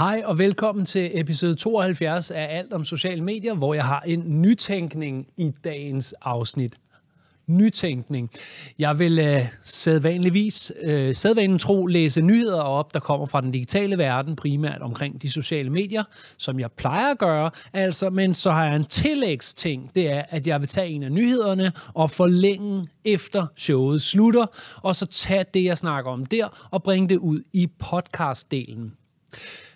Hej 0.00 0.22
og 0.24 0.38
velkommen 0.38 0.84
til 0.84 1.10
episode 1.20 1.54
72 1.54 2.30
af 2.30 2.46
Alt 2.50 2.72
om 2.72 2.84
sociale 2.84 3.24
medier, 3.24 3.54
hvor 3.54 3.74
jeg 3.74 3.84
har 3.84 4.00
en 4.00 4.42
nytænkning 4.42 5.26
i 5.36 5.52
dagens 5.64 6.14
afsnit. 6.22 6.74
Nytænkning. 7.46 8.30
Jeg 8.78 8.98
vil 8.98 9.18
øh, 9.18 9.46
sædvanligvis, 9.62 10.72
øh, 10.82 11.14
sædvanen 11.14 11.58
tro, 11.58 11.86
læse 11.86 12.20
nyheder 12.20 12.62
op, 12.62 12.94
der 12.94 13.00
kommer 13.00 13.26
fra 13.26 13.40
den 13.40 13.50
digitale 13.50 13.98
verden, 13.98 14.36
primært 14.36 14.82
omkring 14.82 15.22
de 15.22 15.30
sociale 15.30 15.70
medier, 15.70 16.04
som 16.38 16.60
jeg 16.60 16.72
plejer 16.72 17.10
at 17.10 17.18
gøre. 17.18 17.50
Altså, 17.72 18.10
men 18.10 18.34
så 18.34 18.50
har 18.50 18.66
jeg 18.66 18.76
en 18.76 18.84
tillægsting, 18.84 19.90
det 19.94 20.12
er, 20.12 20.22
at 20.28 20.46
jeg 20.46 20.60
vil 20.60 20.68
tage 20.68 20.88
en 20.88 21.02
af 21.02 21.12
nyhederne 21.12 21.72
og 21.94 22.10
forlænge 22.10 22.88
efter 23.04 23.46
showet 23.56 24.02
slutter, 24.02 24.46
og 24.82 24.96
så 24.96 25.06
tage 25.06 25.44
det, 25.54 25.64
jeg 25.64 25.78
snakker 25.78 26.10
om 26.10 26.26
der, 26.26 26.68
og 26.70 26.82
bringe 26.82 27.08
det 27.08 27.16
ud 27.16 27.42
i 27.52 27.66
podcastdelen. 27.78 28.92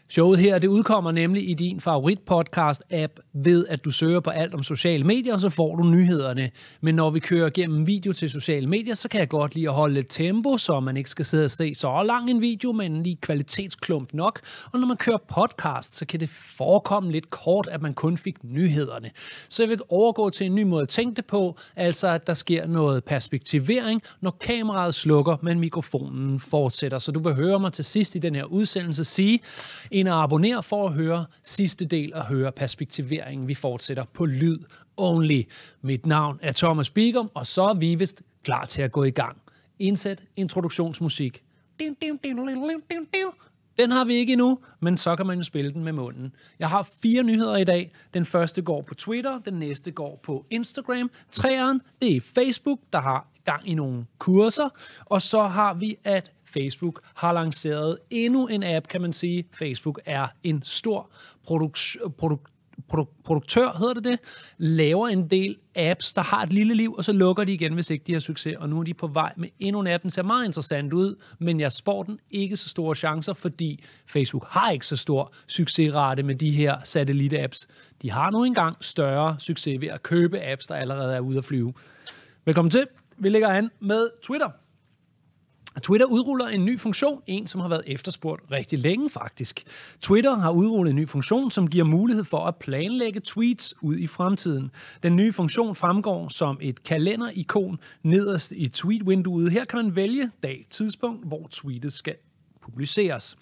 Showet 0.09 0.39
her, 0.39 0.59
det 0.59 0.69
udkommer 0.69 1.13
nemlig 1.13 1.51
i 1.51 1.55
din 1.55 1.81
favorit 1.81 2.19
podcast 2.19 2.83
app 2.91 3.13
ved, 3.33 3.67
at 3.67 3.85
du 3.85 3.91
søger 3.91 4.21
på 4.21 4.31
alt 4.31 4.55
om 4.55 4.63
sociale 4.63 5.05
medier, 5.05 5.35
og 5.35 5.41
så 5.41 5.49
får 5.49 5.77
du 5.77 5.85
nyhederne. 5.85 6.51
Men 6.81 6.95
når 6.95 7.11
vi 7.11 7.21
kører 7.21 7.51
gennem 7.51 7.87
video 7.87 8.13
til 8.13 8.31
sociale 8.31 8.67
medier, 8.67 8.95
så 8.95 9.09
kan 9.09 9.21
jeg 9.21 9.29
godt 9.29 9.55
lide 9.55 9.69
at 9.69 9.75
holde 9.75 9.95
lidt 9.95 10.07
tempo, 10.11 10.59
så 10.59 10.81
man 10.81 10.97
ikke 10.97 11.11
skal 11.11 11.25
sidde 11.25 11.45
og 11.45 11.51
se 11.51 11.75
så 11.75 12.03
lang 12.03 12.31
en 12.31 12.41
video, 12.41 12.73
men 12.73 13.03
lige 13.03 13.17
kvalitetsklump 13.17 14.15
nok. 14.15 14.41
Og 14.73 14.81
når 14.81 14.87
man 14.87 14.97
kører 14.97 15.19
podcast, 15.35 15.97
så 15.97 16.07
kan 16.07 16.21
det 16.21 16.29
forekomme 16.31 17.13
lidt 17.13 17.31
kort, 17.31 17.69
at 17.71 17.83
man 17.83 17.95
kun 17.95 18.19
fik 18.19 18.45
nyhederne. 18.45 19.11
Så 19.49 19.63
jeg 19.63 19.71
vil 19.71 19.81
overgå 19.89 20.31
til 20.31 20.47
en 20.47 20.55
ny 20.55 20.63
måde 20.63 20.83
at 20.83 20.89
tænke 20.89 21.17
det 21.17 21.27
på, 21.27 21.59
altså 21.77 22.09
at 22.09 22.27
der 22.27 22.35
sker 22.35 22.67
noget 22.67 23.05
perspektivering, 23.05 24.03
når 24.21 24.37
kameraet 24.41 24.95
slukker, 24.95 25.37
men 25.43 25.61
mikrofonen 25.61 26.41
fortsætter. 26.41 26.99
Så 26.99 27.13
du 27.13 27.21
vil 27.21 27.35
høre 27.35 27.61
mig 27.61 27.73
til 27.73 27.85
sidst 27.85 28.15
i 28.15 28.19
den 28.19 28.35
her 28.35 28.45
udsendelse 28.45 29.05
sige, 29.05 29.41
ind 29.95 30.09
og 30.09 30.23
abonner 30.23 30.61
for 30.61 30.87
at 30.87 30.93
høre 30.93 31.27
sidste 31.43 31.85
del 31.85 32.15
og 32.15 32.27
høre 32.27 32.53
perspektiveringen. 32.53 33.49
Vi 33.49 33.55
fortsætter 33.55 34.05
på 34.13 34.27
lyd 34.27 34.59
only. 34.97 35.43
Mit 35.81 36.07
navn 36.07 36.39
er 36.43 36.53
Thomas 36.53 36.91
Bigum, 36.91 37.31
og 37.35 37.47
så 37.47 37.63
er 37.63 37.75
vi 37.75 37.95
vist 37.95 38.23
klar 38.43 38.65
til 38.65 38.83
at 38.83 38.93
gå 38.93 39.05
i 39.05 39.11
gang. 39.11 39.37
Indsæt 39.79 40.23
introduktionsmusik. 40.37 41.43
Den 43.79 43.91
har 43.91 44.05
vi 44.05 44.15
ikke 44.15 44.33
endnu, 44.33 44.59
men 44.81 44.97
så 44.97 45.17
kan 45.17 45.27
man 45.27 45.39
jo 45.39 45.45
spille 45.45 45.73
den 45.73 45.85
med 45.85 45.93
munden. 45.93 46.35
Jeg 46.59 46.69
har 46.69 46.89
fire 47.03 47.23
nyheder 47.23 47.57
i 47.57 47.65
dag. 47.65 47.93
Den 48.15 48.27
første 48.27 48.63
går 48.63 48.83
på 48.83 48.95
Twitter, 48.95 49.39
den 49.39 49.55
næste 49.55 49.91
går 49.91 50.21
på 50.23 50.47
Instagram. 50.51 51.11
Træeren, 51.31 51.81
det 52.03 52.17
er 52.17 52.21
Facebook, 52.21 52.79
der 52.93 53.01
har 53.01 53.27
gang 53.45 53.69
i 53.69 53.75
nogle 53.75 54.07
kurser. 54.19 54.69
Og 55.05 55.23
så 55.23 55.43
har 55.43 55.75
vi, 55.75 55.97
at 56.05 56.31
Facebook 56.55 57.01
har 57.15 57.33
lanceret 57.33 57.99
endnu 58.11 58.47
en 58.47 58.63
app, 58.63 58.89
kan 58.89 59.01
man 59.01 59.13
sige. 59.13 59.45
Facebook 59.59 60.01
er 60.05 60.27
en 60.43 60.63
stor 60.65 61.11
produk- 61.47 61.97
produk- 62.23 62.51
produk- 62.89 63.23
produktør, 63.25 63.77
hedder 63.79 63.95
det 63.95 64.05
det, 64.05 64.19
laver 64.59 65.09
en 65.09 65.31
del 65.31 65.57
apps, 65.77 66.13
der 66.13 66.23
har 66.23 66.43
et 66.43 66.53
lille 66.53 66.75
liv, 66.75 66.95
og 66.95 67.05
så 67.05 67.13
lukker 67.13 67.45
de 67.45 67.53
igen, 67.53 67.75
hvis 67.75 67.91
ikke 67.91 68.05
de 68.07 68.13
har 68.13 68.21
succes. 68.21 68.57
Og 68.57 68.69
nu 68.69 68.79
er 68.81 68.83
de 68.83 68.95
på 68.95 69.07
vej 69.07 69.33
med 69.37 69.49
endnu 69.61 69.81
en 69.81 69.87
app. 69.87 70.03
Den 70.03 70.11
ser 70.11 70.23
meget 70.23 70.45
interessant 70.47 70.93
ud, 70.93 71.17
men 71.39 71.61
jeg 71.61 71.73
spår 71.73 72.03
den 72.03 72.19
ikke 72.31 72.57
så 72.57 72.69
store 72.69 72.95
chancer, 72.95 73.35
fordi 73.35 73.85
Facebook 74.07 74.47
har 74.49 74.71
ikke 74.71 74.87
så 74.87 74.97
stor 74.97 75.35
succesrate 75.47 76.23
med 76.23 76.35
de 76.35 76.51
her 76.51 76.77
satellite-apps. 76.85 77.67
De 78.03 78.11
har 78.11 78.31
nu 78.31 78.45
engang 78.45 78.77
større 78.81 79.37
succes 79.39 79.81
ved 79.81 79.89
at 79.89 80.03
købe 80.03 80.43
apps, 80.43 80.67
der 80.67 80.75
allerede 80.75 81.15
er 81.17 81.21
ude 81.21 81.39
at 81.39 81.45
flyve. 81.45 81.73
Velkommen 82.45 82.71
til. 82.71 82.87
Vi 83.17 83.29
lægger 83.29 83.49
an 83.49 83.71
med 83.81 84.09
Twitter. 84.23 84.51
Twitter 85.83 86.07
udruller 86.07 86.47
en 86.47 86.65
ny 86.65 86.81
funktion, 86.81 87.23
en 87.27 87.47
som 87.47 87.61
har 87.61 87.69
været 87.69 87.83
efterspurgt 87.87 88.43
rigtig 88.51 88.79
længe 88.79 89.11
faktisk. 89.11 89.65
Twitter 90.01 90.35
har 90.35 90.51
udrullet 90.51 90.91
en 90.91 90.97
ny 90.97 91.09
funktion, 91.09 91.51
som 91.51 91.69
giver 91.69 91.85
mulighed 91.85 92.25
for 92.25 92.39
at 92.39 92.57
planlægge 92.57 93.21
tweets 93.25 93.75
ud 93.83 93.97
i 93.97 94.07
fremtiden. 94.07 94.71
Den 95.03 95.17
nye 95.17 95.33
funktion 95.33 95.75
fremgår 95.75 96.29
som 96.29 96.59
et 96.61 96.85
kalenderikon 96.85 97.79
nederst 98.03 98.53
i 98.53 98.69
tweet-vinduet. 98.69 99.51
Her 99.51 99.65
kan 99.65 99.77
man 99.77 99.97
vælge 99.97 100.31
dag, 100.43 100.67
tidspunkt, 100.71 101.27
hvor 101.27 101.49
tweetet 101.51 101.93
skal 101.93 102.15
publiceres. 102.63 103.37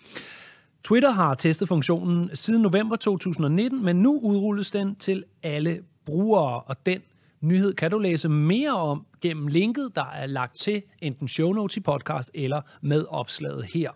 Twitter 0.85 1.11
har 1.11 1.35
testet 1.35 1.69
funktionen 1.69 2.31
siden 2.35 2.63
november 2.63 2.97
2019, 2.97 3.85
men 3.85 3.97
nu 3.97 4.21
udrulles 4.23 4.71
den 4.71 4.95
til 4.95 5.25
alle 5.43 5.83
brugere, 6.05 6.61
og 6.61 6.87
den 6.87 7.01
nyhed 7.43 7.75
kan 7.75 7.91
du 7.91 7.99
læse 7.99 8.29
mere 8.29 8.77
om 8.77 9.07
gennem 9.21 9.47
linket, 9.47 9.91
der 9.95 10.05
er 10.05 10.27
lagt 10.27 10.57
til 10.57 10.83
enten 10.99 11.29
show 11.29 11.53
notes 11.53 11.77
i 11.77 11.81
podcast 11.81 12.31
eller 12.35 12.61
med 12.81 13.05
opslaget 13.09 13.65
her. 13.65 13.91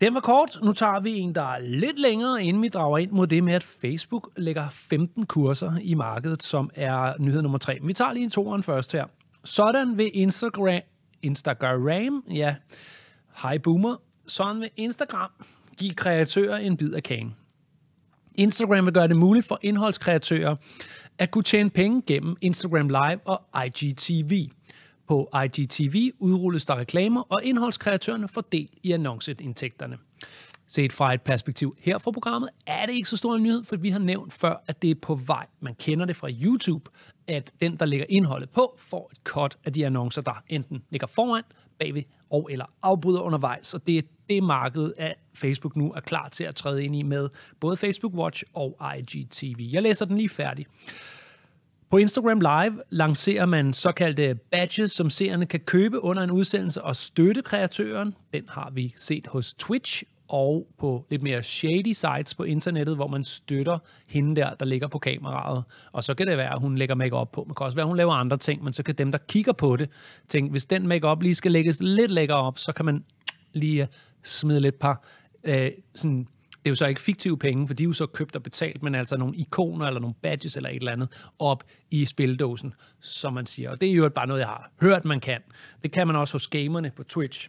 Den 0.00 0.14
var 0.14 0.20
kort. 0.20 0.58
Nu 0.62 0.72
tager 0.72 1.00
vi 1.00 1.18
en, 1.18 1.34
der 1.34 1.42
er 1.42 1.58
lidt 1.58 1.98
længere, 1.98 2.44
inden 2.44 2.62
vi 2.62 2.68
drager 2.68 2.98
ind 2.98 3.10
mod 3.10 3.26
det 3.26 3.44
med, 3.44 3.54
at 3.54 3.62
Facebook 3.62 4.30
lægger 4.36 4.68
15 4.68 5.26
kurser 5.26 5.76
i 5.82 5.94
markedet, 5.94 6.42
som 6.42 6.70
er 6.74 7.14
nyhed 7.20 7.42
nummer 7.42 7.58
3. 7.58 7.78
Vi 7.82 7.92
tager 7.92 8.12
lige 8.12 8.24
en 8.24 8.30
toeren 8.30 8.62
først 8.62 8.92
her. 8.92 9.04
Sådan 9.44 9.98
vil 9.98 10.10
Instagram, 10.14 10.80
Instagram, 11.22 12.24
ja, 12.30 12.54
hej 13.42 13.58
boomer, 13.58 13.96
sådan 14.26 14.60
vil 14.60 14.70
Instagram 14.76 15.30
give 15.78 15.94
kreatører 15.94 16.58
en 16.58 16.76
bid 16.76 16.94
af 16.94 17.02
kagen. 17.02 17.34
Instagram 18.34 18.84
vil 18.84 18.94
gøre 18.94 19.08
det 19.08 19.16
muligt 19.16 19.46
for 19.46 19.58
indholdskreatører 19.62 20.56
at 21.20 21.30
kunne 21.30 21.44
tjene 21.44 21.70
penge 21.70 22.02
gennem 22.06 22.36
Instagram 22.40 22.88
Live 22.88 23.20
og 23.24 23.64
IGTV. 23.66 24.50
På 25.08 25.30
IGTV 25.44 26.10
udrulles 26.18 26.66
der 26.66 26.78
reklamer, 26.78 27.20
og 27.28 27.44
indholdskreatørerne 27.44 28.28
får 28.28 28.40
del 28.40 28.68
i 28.82 28.92
annonceindtægterne. 28.92 29.98
Set 30.66 30.92
fra 30.92 31.14
et 31.14 31.22
perspektiv 31.22 31.76
her 31.78 31.98
fra 31.98 32.10
programmet, 32.10 32.50
er 32.66 32.86
det 32.86 32.92
ikke 32.92 33.08
så 33.08 33.16
stor 33.16 33.34
en 33.34 33.42
nyhed, 33.42 33.64
for 33.64 33.76
vi 33.76 33.90
har 33.90 33.98
nævnt 33.98 34.32
før, 34.32 34.64
at 34.66 34.82
det 34.82 34.90
er 34.90 34.94
på 34.94 35.14
vej. 35.14 35.46
Man 35.60 35.74
kender 35.74 36.04
det 36.04 36.16
fra 36.16 36.28
YouTube, 36.42 36.90
at 37.26 37.52
den, 37.60 37.76
der 37.76 37.86
lægger 37.86 38.06
indholdet 38.08 38.50
på, 38.50 38.74
får 38.78 39.08
et 39.12 39.18
cut 39.24 39.58
af 39.64 39.72
de 39.72 39.86
annoncer, 39.86 40.22
der 40.22 40.42
enten 40.48 40.82
ligger 40.90 41.06
foran, 41.06 41.42
bagved 41.78 42.02
og 42.30 42.48
eller 42.52 42.64
afbryder 42.82 43.20
undervejs. 43.20 43.74
Og 43.74 43.86
det 43.86 43.98
er 43.98 44.02
det 44.30 44.42
marked, 44.42 44.92
at 44.96 45.14
Facebook 45.34 45.76
nu 45.76 45.92
er 45.92 46.00
klar 46.00 46.28
til 46.28 46.44
at 46.44 46.54
træde 46.54 46.84
ind 46.84 46.96
i 46.96 47.02
med 47.02 47.28
både 47.60 47.76
Facebook 47.76 48.14
Watch 48.14 48.44
og 48.54 48.76
IGTV. 48.98 49.68
Jeg 49.72 49.82
læser 49.82 50.06
den 50.06 50.16
lige 50.16 50.28
færdig. 50.28 50.66
På 51.90 51.96
Instagram 51.96 52.40
Live 52.40 52.82
lancerer 52.90 53.46
man 53.46 53.72
såkaldte 53.72 54.34
badges, 54.34 54.92
som 54.92 55.10
seerne 55.10 55.46
kan 55.46 55.60
købe 55.60 56.04
under 56.04 56.22
en 56.22 56.30
udsendelse 56.30 56.82
og 56.82 56.96
støtte 56.96 57.42
kreatøren. 57.42 58.14
Den 58.34 58.44
har 58.48 58.70
vi 58.70 58.92
set 58.96 59.26
hos 59.26 59.54
Twitch 59.54 60.02
og 60.28 60.66
på 60.78 61.06
lidt 61.10 61.22
mere 61.22 61.42
shady 61.42 61.92
sites 61.92 62.34
på 62.34 62.42
internettet, 62.42 62.96
hvor 62.96 63.06
man 63.06 63.24
støtter 63.24 63.78
hende 64.06 64.36
der, 64.40 64.54
der 64.54 64.64
ligger 64.64 64.88
på 64.88 64.98
kameraet. 64.98 65.64
Og 65.92 66.04
så 66.04 66.14
kan 66.14 66.26
det 66.26 66.36
være, 66.36 66.52
at 66.52 66.60
hun 66.60 66.76
lægger 66.76 66.94
makeup 66.94 67.32
på. 67.32 67.44
Man 67.44 67.54
kan 67.54 67.66
også 67.66 67.76
være, 67.76 67.84
at 67.84 67.88
hun 67.88 67.96
laver 67.96 68.12
andre 68.12 68.36
ting, 68.36 68.64
men 68.64 68.72
så 68.72 68.82
kan 68.82 68.94
dem, 68.94 69.12
der 69.12 69.18
kigger 69.18 69.52
på 69.52 69.76
det, 69.76 69.90
tænke, 70.28 70.50
hvis 70.50 70.66
den 70.66 70.86
makeup 70.86 71.22
lige 71.22 71.34
skal 71.34 71.52
lægges 71.52 71.80
lidt 71.82 72.10
lækker 72.10 72.34
op, 72.34 72.58
så 72.58 72.72
kan 72.72 72.84
man 72.84 73.04
lige 73.52 73.88
smide 74.22 74.60
lidt 74.60 74.78
par 74.78 75.04
øh, 75.44 75.70
sådan 75.94 76.26
det 76.64 76.66
er 76.66 76.70
jo 76.70 76.76
så 76.76 76.86
ikke 76.86 77.00
fiktive 77.00 77.38
penge, 77.38 77.66
for 77.66 77.74
de 77.74 77.82
er 77.82 77.86
jo 77.86 77.92
så 77.92 78.06
købt 78.06 78.36
og 78.36 78.42
betalt, 78.42 78.82
men 78.82 78.94
altså 78.94 79.16
nogle 79.16 79.36
ikoner 79.36 79.86
eller 79.86 80.00
nogle 80.00 80.14
badges 80.22 80.56
eller 80.56 80.68
et 80.68 80.76
eller 80.76 80.92
andet 80.92 81.08
op 81.38 81.64
i 81.90 82.04
spildåsen, 82.04 82.74
som 83.00 83.32
man 83.32 83.46
siger. 83.46 83.70
Og 83.70 83.80
det 83.80 83.90
er 83.90 83.92
jo 83.92 84.08
bare 84.08 84.26
noget, 84.26 84.40
jeg 84.40 84.48
har 84.48 84.70
hørt, 84.80 85.04
man 85.04 85.20
kan. 85.20 85.40
Det 85.82 85.92
kan 85.92 86.06
man 86.06 86.16
også 86.16 86.34
hos 86.34 86.48
gamerne 86.48 86.92
på 86.96 87.02
Twitch. 87.02 87.48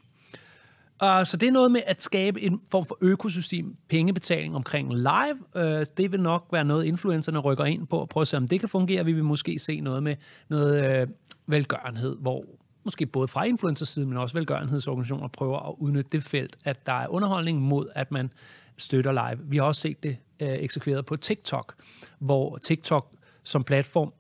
Uh, 1.04 1.24
så 1.24 1.38
det 1.38 1.48
er 1.48 1.52
noget 1.52 1.72
med 1.72 1.82
at 1.88 2.02
skabe 2.02 2.42
en 2.42 2.62
form 2.72 2.86
for 2.86 2.98
økosystem, 3.02 3.76
pengebetaling 3.90 4.56
omkring 4.56 4.94
live. 4.94 5.38
Uh, 5.56 5.86
det 5.98 6.12
vil 6.12 6.20
nok 6.20 6.48
være 6.52 6.66
noget, 6.66 6.86
influencerne 6.86 7.40
rykker 7.40 7.66
ind 7.66 7.88
på 7.88 7.98
og 7.98 8.09
prøve 8.09 8.22
at 8.22 8.28
se, 8.28 8.38
om 8.38 8.48
det 8.48 8.59
kan 8.59 8.70
fungere. 8.70 9.06
Vi 9.06 9.14
vil 9.14 9.24
måske 9.24 9.59
se 9.59 9.80
noget 9.80 10.03
med 10.03 10.16
noget 10.50 11.02
uh, 11.02 11.09
velgørenhed, 11.48 12.18
hvor 12.20 12.46
måske 12.84 13.06
både 13.06 13.28
fra 13.28 13.44
influencersiden, 13.44 14.09
men 14.09 14.18
også 14.18 14.34
velgørenhedsorganisationer 14.34 15.28
prøver 15.28 15.69
at 15.69 15.75
udnytte 15.78 16.09
det 16.12 16.24
felt, 16.24 16.58
at 16.64 16.86
der 16.86 16.94
er 16.94 17.08
underholdning 17.08 17.62
mod, 17.62 17.88
at 17.96 18.12
man 18.12 18.34
støtter 18.78 19.11
live. 19.11 19.40
Vi 19.44 19.58
har 19.58 19.64
også 19.64 19.82
set 19.82 20.03
det 20.03 20.17
øh, 20.40 20.50
eksekveret 20.50 21.05
på 21.05 21.16
TikTok, 21.16 21.73
hvor 22.20 22.58
TikTok 22.58 23.16
som 23.44 23.64
platform, 23.64 24.14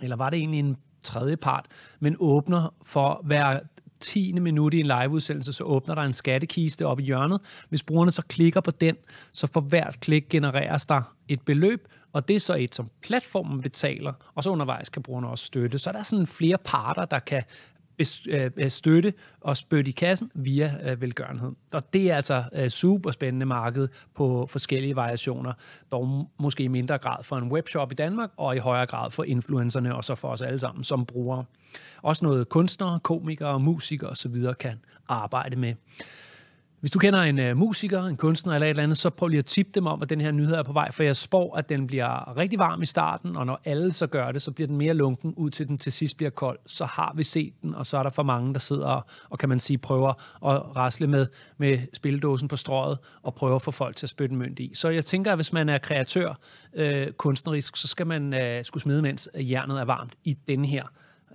eller 0.00 0.16
var 0.16 0.30
det 0.30 0.38
egentlig 0.38 0.58
en 0.58 0.76
tredje 1.02 1.36
part, 1.36 1.66
men 2.00 2.16
åbner 2.18 2.74
for 2.82 3.20
hver 3.24 3.60
10. 4.00 4.32
minut 4.32 4.74
i 4.74 4.80
en 4.80 4.86
liveudsendelse, 4.86 5.52
så 5.52 5.64
åbner 5.64 5.94
der 5.94 6.02
en 6.02 6.12
skattekiste 6.12 6.86
op 6.86 7.00
i 7.00 7.02
hjørnet. 7.02 7.40
Hvis 7.68 7.82
brugerne 7.82 8.10
så 8.10 8.22
klikker 8.22 8.60
på 8.60 8.70
den, 8.70 8.96
så 9.32 9.46
for 9.46 9.60
hvert 9.60 10.00
klik 10.00 10.28
genereres 10.28 10.86
der 10.86 11.02
et 11.28 11.42
beløb, 11.42 11.88
og 12.18 12.28
det 12.28 12.36
er 12.36 12.40
så 12.40 12.54
et, 12.54 12.74
som 12.74 12.90
platformen 13.02 13.60
betaler, 13.60 14.12
og 14.34 14.44
så 14.44 14.50
undervejs 14.50 14.88
kan 14.88 15.02
brugerne 15.02 15.28
også 15.28 15.44
støtte. 15.44 15.78
Så 15.78 15.92
der 15.92 15.98
er 15.98 16.02
sådan 16.02 16.26
flere 16.26 16.58
parter, 16.64 17.04
der 17.04 17.18
kan 17.18 17.42
øh, 18.28 18.50
øh, 18.56 18.70
støtte 18.70 19.12
og 19.40 19.56
spytte 19.56 19.88
i 19.88 19.92
kassen 19.92 20.30
via 20.34 20.74
øh, 20.84 21.00
velgørenhed. 21.00 21.52
Og 21.72 21.92
det 21.92 22.10
er 22.10 22.16
altså 22.16 22.44
super 22.68 23.10
spændende 23.10 23.46
marked 23.46 23.88
på 24.14 24.46
forskellige 24.50 24.96
variationer, 24.96 25.52
dog 25.92 26.30
måske 26.38 26.62
i 26.62 26.68
mindre 26.68 26.98
grad 26.98 27.24
for 27.24 27.36
en 27.36 27.52
webshop 27.52 27.92
i 27.92 27.94
Danmark, 27.94 28.30
og 28.36 28.56
i 28.56 28.58
højere 28.58 28.86
grad 28.86 29.10
for 29.10 29.24
influencerne, 29.24 29.94
og 29.94 30.04
så 30.04 30.14
for 30.14 30.28
os 30.28 30.42
alle 30.42 30.58
sammen 30.58 30.84
som 30.84 31.06
brugere. 31.06 31.44
Også 32.02 32.24
noget 32.24 32.48
kunstnere, 32.48 33.00
komikere, 33.00 33.60
musikere 33.60 34.10
osv. 34.10 34.44
kan 34.60 34.80
arbejde 35.08 35.56
med. 35.56 35.74
Hvis 36.80 36.90
du 36.90 36.98
kender 36.98 37.22
en 37.22 37.38
uh, 37.38 37.56
musiker, 37.56 38.04
en 38.04 38.16
kunstner 38.16 38.54
eller 38.54 38.66
et 38.66 38.70
eller 38.70 38.82
andet, 38.82 38.98
så 38.98 39.10
prøv 39.10 39.28
lige 39.28 39.38
at 39.38 39.46
tippe 39.46 39.72
dem 39.74 39.86
om, 39.86 40.02
at 40.02 40.10
den 40.10 40.20
her 40.20 40.30
nyhed 40.30 40.54
er 40.54 40.62
på 40.62 40.72
vej, 40.72 40.92
for 40.92 41.02
jeg 41.02 41.16
spår, 41.16 41.56
at 41.56 41.68
den 41.68 41.86
bliver 41.86 42.36
rigtig 42.36 42.58
varm 42.58 42.82
i 42.82 42.86
starten, 42.86 43.36
og 43.36 43.46
når 43.46 43.60
alle 43.64 43.92
så 43.92 44.06
gør 44.06 44.32
det, 44.32 44.42
så 44.42 44.50
bliver 44.50 44.66
den 44.66 44.76
mere 44.76 44.94
lunken, 44.94 45.34
ud 45.36 45.50
til 45.50 45.68
den 45.68 45.78
til 45.78 45.92
sidst 45.92 46.16
bliver 46.16 46.30
kold. 46.30 46.58
Så 46.66 46.84
har 46.84 47.12
vi 47.16 47.22
set 47.22 47.52
den, 47.62 47.74
og 47.74 47.86
så 47.86 47.98
er 47.98 48.02
der 48.02 48.10
for 48.10 48.22
mange, 48.22 48.52
der 48.52 48.60
sidder 48.60 48.86
og, 48.86 49.06
og 49.30 49.38
kan 49.38 49.48
man 49.48 49.60
sige, 49.60 49.78
prøver 49.78 50.08
at 50.46 50.76
rasle 50.76 51.06
med, 51.06 51.26
med 51.58 51.78
spildåsen 51.94 52.48
på 52.48 52.56
strået 52.56 52.98
og 53.22 53.34
prøver 53.34 53.56
at 53.56 53.62
få 53.62 53.70
folk 53.70 53.96
til 53.96 54.06
at 54.06 54.10
spytte 54.10 54.34
mønt 54.34 54.58
i. 54.58 54.72
Så 54.74 54.88
jeg 54.88 55.04
tænker, 55.04 55.32
at 55.32 55.38
hvis 55.38 55.52
man 55.52 55.68
er 55.68 55.78
kreatør, 55.78 56.38
øh, 56.74 57.12
kunstnerisk, 57.12 57.76
så 57.76 57.88
skal 57.88 58.06
man 58.06 58.34
øh, 58.34 58.64
skulle 58.64 58.82
smide, 58.82 59.02
mens 59.02 59.28
jernet 59.34 59.80
er 59.80 59.84
varmt 59.84 60.12
i 60.24 60.36
den 60.46 60.64
her 60.64 60.84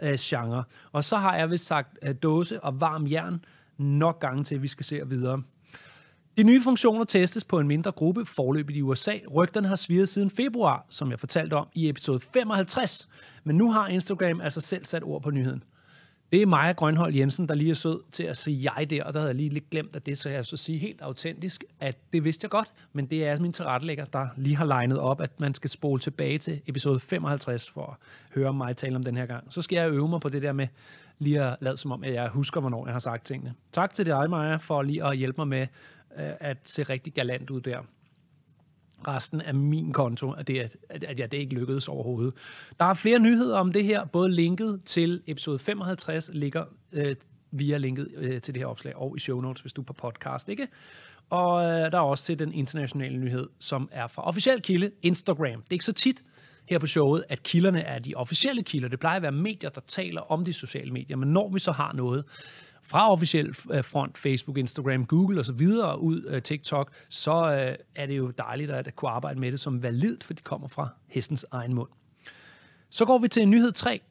øh, 0.01 0.17
genre. 0.19 0.63
Og 0.91 1.03
så 1.03 1.17
har 1.17 1.35
jeg 1.35 1.51
vist 1.51 1.65
sagt 1.65 1.97
øh, 2.01 2.15
dåse 2.23 2.63
og 2.63 2.81
varm 2.81 3.07
jern, 3.07 3.45
nok 3.77 4.19
gange 4.19 4.43
til, 4.43 4.55
at 4.55 4.61
vi 4.61 4.67
skal 4.67 4.85
se 4.85 5.01
videre. 5.09 5.43
De 6.37 6.43
nye 6.43 6.61
funktioner 6.61 7.03
testes 7.03 7.43
på 7.43 7.59
en 7.59 7.67
mindre 7.67 7.91
gruppe 7.91 8.25
forløbet 8.25 8.75
i 8.75 8.81
USA. 8.81 9.17
Rygterne 9.35 9.67
har 9.67 9.75
sviret 9.75 10.09
siden 10.09 10.29
februar, 10.29 10.85
som 10.89 11.11
jeg 11.11 11.19
fortalte 11.19 11.53
om 11.53 11.67
i 11.73 11.89
episode 11.89 12.19
55. 12.19 13.09
Men 13.43 13.55
nu 13.55 13.71
har 13.71 13.87
Instagram 13.87 14.41
altså 14.41 14.61
selv 14.61 14.85
sat 14.85 15.03
ord 15.03 15.21
på 15.21 15.31
nyheden. 15.31 15.63
Det 16.33 16.41
er 16.41 16.45
Maja 16.45 16.71
Grønhold 16.71 17.15
Jensen, 17.15 17.47
der 17.47 17.55
lige 17.55 17.69
er 17.69 17.75
sød 17.75 18.01
til 18.11 18.23
at 18.23 18.37
sige 18.37 18.71
jeg 18.77 18.89
der, 18.89 19.03
og 19.03 19.13
der 19.13 19.19
havde 19.19 19.29
jeg 19.29 19.35
lige 19.35 19.49
lidt 19.49 19.69
glemt, 19.69 19.95
at 19.95 20.05
det 20.05 20.17
så 20.17 20.29
jeg 20.29 20.45
så 20.45 20.57
sige 20.57 20.77
helt 20.77 21.01
autentisk, 21.01 21.63
at 21.79 21.97
det 22.13 22.23
vidste 22.23 22.45
jeg 22.45 22.49
godt, 22.49 22.73
men 22.93 23.05
det 23.05 23.25
er 23.25 23.29
altså 23.29 23.41
min 23.41 23.53
tilrettelægger, 23.53 24.05
der 24.05 24.27
lige 24.37 24.55
har 24.55 24.65
legnet 24.65 24.99
op, 24.99 25.21
at 25.21 25.39
man 25.39 25.53
skal 25.53 25.69
spole 25.69 25.99
tilbage 25.99 26.37
til 26.37 26.61
episode 26.67 26.99
55 26.99 27.69
for 27.69 27.85
at 27.85 27.95
høre 28.35 28.53
mig 28.53 28.77
tale 28.77 28.95
om 28.95 29.03
den 29.03 29.17
her 29.17 29.25
gang. 29.25 29.53
Så 29.53 29.61
skal 29.61 29.75
jeg 29.75 29.91
øve 29.91 30.07
mig 30.07 30.21
på 30.21 30.29
det 30.29 30.41
der 30.41 30.51
med 30.51 30.67
lige 31.19 31.43
at 31.43 31.57
lade 31.61 31.77
som 31.77 31.91
om, 31.91 32.03
at 32.03 32.13
jeg 32.13 32.27
husker, 32.27 32.61
hvornår 32.61 32.85
jeg 32.85 32.93
har 32.93 32.99
sagt 32.99 33.25
tingene. 33.25 33.53
Tak 33.71 33.93
til 33.93 34.05
dig, 34.05 34.29
Maja, 34.29 34.55
for 34.55 34.81
lige 34.81 35.05
at 35.05 35.17
hjælpe 35.17 35.41
mig 35.41 35.47
med 35.47 35.67
øh, 36.17 36.31
at 36.39 36.57
se 36.63 36.83
rigtig 36.83 37.13
galant 37.13 37.49
ud 37.49 37.61
der 37.61 37.79
resten 39.07 39.41
af 39.41 39.55
min 39.55 39.93
konto, 39.93 40.31
at, 40.31 40.47
det, 40.47 40.59
at, 40.89 41.03
at 41.03 41.19
jeg 41.19 41.31
det 41.31 41.37
ikke 41.37 41.55
lykkedes 41.55 41.87
overhovedet. 41.87 42.33
Der 42.79 42.85
er 42.85 42.93
flere 42.93 43.19
nyheder 43.19 43.57
om 43.57 43.71
det 43.71 43.83
her, 43.83 44.05
både 44.05 44.31
linket 44.31 44.85
til 44.85 45.21
episode 45.27 45.59
55 45.59 46.29
ligger 46.33 46.63
øh, 46.91 47.15
via 47.51 47.77
linket 47.77 48.07
øh, 48.15 48.41
til 48.41 48.53
det 48.53 48.61
her 48.61 48.67
opslag, 48.67 48.95
og 48.95 49.13
i 49.17 49.19
show 49.19 49.41
notes, 49.41 49.61
hvis 49.61 49.73
du 49.73 49.81
er 49.81 49.85
på 49.85 49.93
podcast, 49.93 50.49
ikke? 50.49 50.67
Og 51.29 51.63
øh, 51.63 51.91
der 51.91 51.97
er 51.97 52.01
også 52.01 52.25
til 52.25 52.39
den 52.39 52.53
internationale 52.53 53.17
nyhed, 53.17 53.49
som 53.59 53.89
er 53.91 54.07
fra 54.07 54.27
officiel 54.27 54.61
kilde, 54.61 54.91
Instagram. 55.01 55.61
Det 55.61 55.69
er 55.69 55.73
ikke 55.73 55.85
så 55.85 55.93
tit 55.93 56.23
her 56.69 56.79
på 56.79 56.87
showet, 56.87 57.23
at 57.29 57.43
kilderne 57.43 57.81
er 57.81 57.99
de 57.99 58.13
officielle 58.15 58.63
kilder. 58.63 58.87
Det 58.89 58.99
plejer 58.99 59.15
at 59.15 59.21
være 59.21 59.31
medier, 59.31 59.69
der 59.69 59.81
taler 59.87 60.21
om 60.21 60.45
de 60.45 60.53
sociale 60.53 60.91
medier, 60.91 61.17
men 61.17 61.29
når 61.29 61.49
vi 61.53 61.59
så 61.59 61.71
har 61.71 61.93
noget, 61.93 62.25
fra 62.83 63.11
officiel 63.11 63.55
øh, 63.71 63.83
front, 63.83 64.17
Facebook, 64.17 64.57
Instagram, 64.57 65.05
Google 65.05 65.39
og 65.39 65.45
så 65.45 65.53
videre 65.53 65.99
ud 65.99 66.25
øh, 66.27 66.41
TikTok, 66.41 66.91
så 67.09 67.31
øh, 67.31 67.75
er 67.95 68.05
det 68.05 68.17
jo 68.17 68.29
dejligt 68.29 68.71
at 68.71 68.95
kunne 68.95 69.11
arbejde 69.11 69.39
med 69.39 69.51
det 69.51 69.59
som 69.59 69.83
validt, 69.83 70.23
for 70.23 70.33
det 70.33 70.43
kommer 70.43 70.67
fra 70.67 70.89
hestens 71.07 71.45
egen 71.51 71.73
mund. 71.73 71.89
Så 72.89 73.05
går 73.05 73.17
vi 73.17 73.27
til 73.27 73.47
nyhed 73.47 73.71
3. 73.71 74.01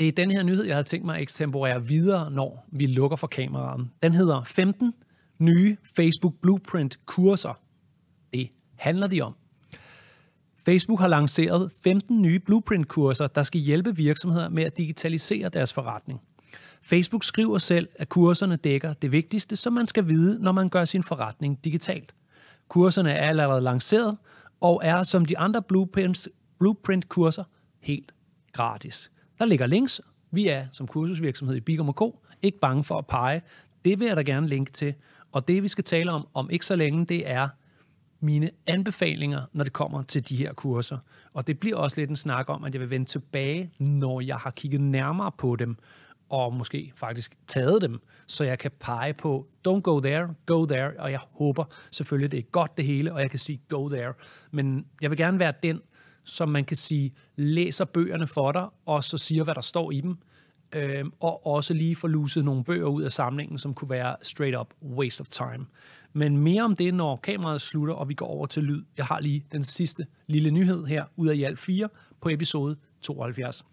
Det 0.00 0.08
er 0.08 0.12
den 0.12 0.30
her 0.30 0.42
nyhed, 0.42 0.64
jeg 0.64 0.76
har 0.76 0.82
tænkt 0.82 1.06
mig 1.06 1.16
at 1.16 1.22
ekstemporere 1.22 1.86
videre, 1.86 2.30
når 2.30 2.66
vi 2.68 2.86
lukker 2.86 3.16
for 3.16 3.26
kameraet. 3.26 3.88
Den 4.02 4.14
hedder 4.14 4.44
15 4.44 4.94
nye 5.38 5.76
Facebook 5.96 6.34
Blueprint-kurser. 6.42 7.60
Det 8.32 8.48
handler 8.76 9.06
de 9.06 9.20
om. 9.20 9.34
Facebook 10.64 11.00
har 11.00 11.08
lanceret 11.08 11.72
15 11.82 12.22
nye 12.22 12.38
Blueprint-kurser, 12.38 13.26
der 13.26 13.42
skal 13.42 13.60
hjælpe 13.60 13.96
virksomheder 13.96 14.48
med 14.48 14.64
at 14.64 14.78
digitalisere 14.78 15.48
deres 15.48 15.72
forretning. 15.72 16.20
Facebook 16.82 17.24
skriver 17.24 17.58
selv, 17.58 17.88
at 17.94 18.08
kurserne 18.08 18.56
dækker 18.56 18.92
det 18.92 19.12
vigtigste, 19.12 19.56
som 19.56 19.72
man 19.72 19.86
skal 19.86 20.08
vide, 20.08 20.42
når 20.42 20.52
man 20.52 20.68
gør 20.68 20.84
sin 20.84 21.02
forretning 21.02 21.64
digitalt. 21.64 22.14
Kurserne 22.68 23.12
er 23.12 23.28
allerede 23.28 23.60
lanceret 23.60 24.16
og 24.60 24.80
er 24.84 25.02
som 25.02 25.24
de 25.24 25.38
andre 25.38 25.62
Blueprint-kurser 26.58 27.44
helt 27.80 28.14
gratis. 28.52 29.10
Der 29.38 29.44
ligger 29.44 29.66
links. 29.66 30.00
Vi 30.30 30.48
er 30.48 30.66
som 30.72 30.86
kursusvirksomhed 30.86 31.56
i 31.56 31.60
Bigum 31.60 31.92
Co. 31.92 32.22
ikke 32.42 32.58
bange 32.58 32.84
for 32.84 32.98
at 32.98 33.06
pege. 33.06 33.42
Det 33.84 34.00
vil 34.00 34.06
jeg 34.06 34.16
da 34.16 34.22
gerne 34.22 34.48
linke 34.48 34.72
til. 34.72 34.94
Og 35.32 35.48
det 35.48 35.62
vi 35.62 35.68
skal 35.68 35.84
tale 35.84 36.12
om 36.12 36.26
om 36.34 36.50
ikke 36.50 36.66
så 36.66 36.76
længe, 36.76 37.06
det 37.06 37.30
er 37.30 37.48
mine 38.20 38.50
anbefalinger, 38.66 39.42
når 39.52 39.64
det 39.64 39.72
kommer 39.72 40.02
til 40.02 40.28
de 40.28 40.36
her 40.36 40.52
kurser. 40.52 40.98
Og 41.32 41.46
det 41.46 41.58
bliver 41.60 41.76
også 41.76 42.00
lidt 42.00 42.10
en 42.10 42.16
snak 42.16 42.48
om, 42.48 42.64
at 42.64 42.74
jeg 42.74 42.80
vil 42.80 42.90
vende 42.90 43.06
tilbage, 43.06 43.72
når 43.78 44.20
jeg 44.20 44.36
har 44.36 44.50
kigget 44.50 44.80
nærmere 44.80 45.32
på 45.32 45.56
dem, 45.56 45.76
og 46.30 46.54
måske 46.54 46.92
faktisk 46.96 47.36
taget 47.46 47.82
dem, 47.82 48.00
så 48.26 48.44
jeg 48.44 48.58
kan 48.58 48.70
pege 48.80 49.12
på, 49.12 49.46
don't 49.68 49.80
go 49.80 50.00
there, 50.00 50.34
go 50.46 50.66
there, 50.66 50.92
og 50.98 51.10
jeg 51.10 51.20
håber 51.32 51.64
selvfølgelig, 51.90 52.30
det 52.30 52.38
er 52.38 52.42
godt 52.42 52.76
det 52.76 52.84
hele, 52.84 53.12
og 53.12 53.20
jeg 53.20 53.30
kan 53.30 53.38
sige 53.38 53.60
go 53.68 53.88
there. 53.88 54.12
Men 54.50 54.86
jeg 55.00 55.10
vil 55.10 55.18
gerne 55.18 55.38
være 55.38 55.52
den, 55.62 55.80
som 56.24 56.48
man 56.48 56.64
kan 56.64 56.76
sige, 56.76 57.14
læser 57.36 57.84
bøgerne 57.84 58.26
for 58.26 58.52
dig, 58.52 58.66
og 58.86 59.04
så 59.04 59.18
siger, 59.18 59.44
hvad 59.44 59.54
der 59.54 59.60
står 59.60 59.90
i 59.90 60.00
dem, 60.00 60.18
øh, 60.72 61.04
og 61.20 61.46
også 61.46 61.74
lige 61.74 61.96
få 61.96 62.06
luset 62.06 62.44
nogle 62.44 62.64
bøger 62.64 62.86
ud 62.86 63.02
af 63.02 63.12
samlingen, 63.12 63.58
som 63.58 63.74
kunne 63.74 63.90
være 63.90 64.16
straight 64.22 64.58
up 64.58 64.74
waste 64.82 65.20
of 65.20 65.28
time. 65.28 65.66
Men 66.12 66.36
mere 66.36 66.62
om 66.62 66.76
det, 66.76 66.94
når 66.94 67.16
kameraet 67.16 67.60
slutter, 67.60 67.94
og 67.94 68.08
vi 68.08 68.14
går 68.14 68.26
over 68.26 68.46
til 68.46 68.62
lyd. 68.62 68.84
Jeg 68.96 69.06
har 69.06 69.20
lige 69.20 69.44
den 69.52 69.62
sidste 69.62 70.06
lille 70.26 70.50
nyhed 70.50 70.84
her, 70.84 71.04
ud 71.16 71.28
af 71.28 71.34
i 71.34 71.42
alt 71.42 71.58
fire, 71.58 71.88
på 72.20 72.28
episode 72.28 72.76
72. 73.02 73.64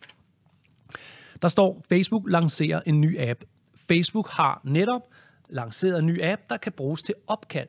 Der 1.41 1.47
står, 1.47 1.83
Facebook 1.89 2.23
lancerer 2.29 2.81
en 2.85 3.01
ny 3.01 3.19
app. 3.19 3.43
Facebook 3.75 4.29
har 4.29 4.61
netop 4.63 5.01
lanceret 5.49 5.99
en 5.99 6.05
ny 6.05 6.23
app, 6.23 6.41
der 6.49 6.57
kan 6.57 6.71
bruges 6.71 7.03
til 7.03 7.15
opkald. 7.27 7.67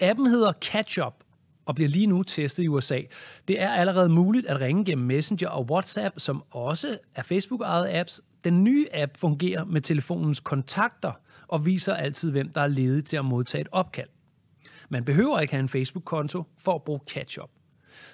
Appen 0.00 0.26
hedder 0.26 0.52
CatchUp 0.52 1.14
og 1.66 1.74
bliver 1.74 1.88
lige 1.88 2.06
nu 2.06 2.22
testet 2.22 2.62
i 2.62 2.68
USA. 2.68 3.00
Det 3.48 3.60
er 3.60 3.70
allerede 3.70 4.08
muligt 4.08 4.46
at 4.46 4.60
ringe 4.60 4.84
gennem 4.84 5.06
Messenger 5.06 5.48
og 5.48 5.66
WhatsApp, 5.70 6.20
som 6.20 6.42
også 6.50 6.98
er 7.14 7.22
Facebook-ejede 7.22 8.00
apps. 8.00 8.20
Den 8.44 8.64
nye 8.64 8.86
app 8.92 9.16
fungerer 9.16 9.64
med 9.64 9.80
telefonens 9.80 10.40
kontakter 10.40 11.12
og 11.48 11.66
viser 11.66 11.94
altid, 11.94 12.30
hvem 12.30 12.52
der 12.52 12.60
er 12.60 12.66
ledig 12.66 13.04
til 13.04 13.16
at 13.16 13.24
modtage 13.24 13.60
et 13.60 13.68
opkald. 13.72 14.08
Man 14.88 15.04
behøver 15.04 15.40
ikke 15.40 15.52
have 15.54 15.60
en 15.60 15.68
Facebook-konto 15.68 16.42
for 16.58 16.74
at 16.74 16.82
bruge 16.82 17.00
CatchUp. 17.10 17.50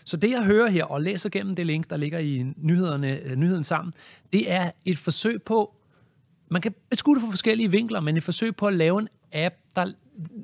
Så 0.04 0.16
det, 0.16 0.30
jeg 0.30 0.44
hører 0.44 0.68
her 0.68 0.84
og 0.84 1.02
læser 1.02 1.28
gennem 1.28 1.54
det 1.54 1.66
link, 1.66 1.90
der 1.90 1.96
ligger 1.96 2.18
i 2.18 2.52
nyhederne, 2.56 3.20
øh, 3.20 3.36
nyheden 3.36 3.64
sammen, 3.64 3.94
det 4.32 4.50
er 4.52 4.70
et 4.84 4.98
forsøg 4.98 5.42
på, 5.42 5.74
man 6.50 6.62
kan 6.62 6.74
beskue 6.90 7.14
det 7.14 7.22
fra 7.22 7.30
forskellige 7.30 7.70
vinkler, 7.70 8.00
men 8.00 8.16
et 8.16 8.22
forsøg 8.22 8.56
på 8.56 8.66
at 8.66 8.74
lave 8.74 8.98
en 9.00 9.08
app, 9.32 9.54
der 9.76 9.92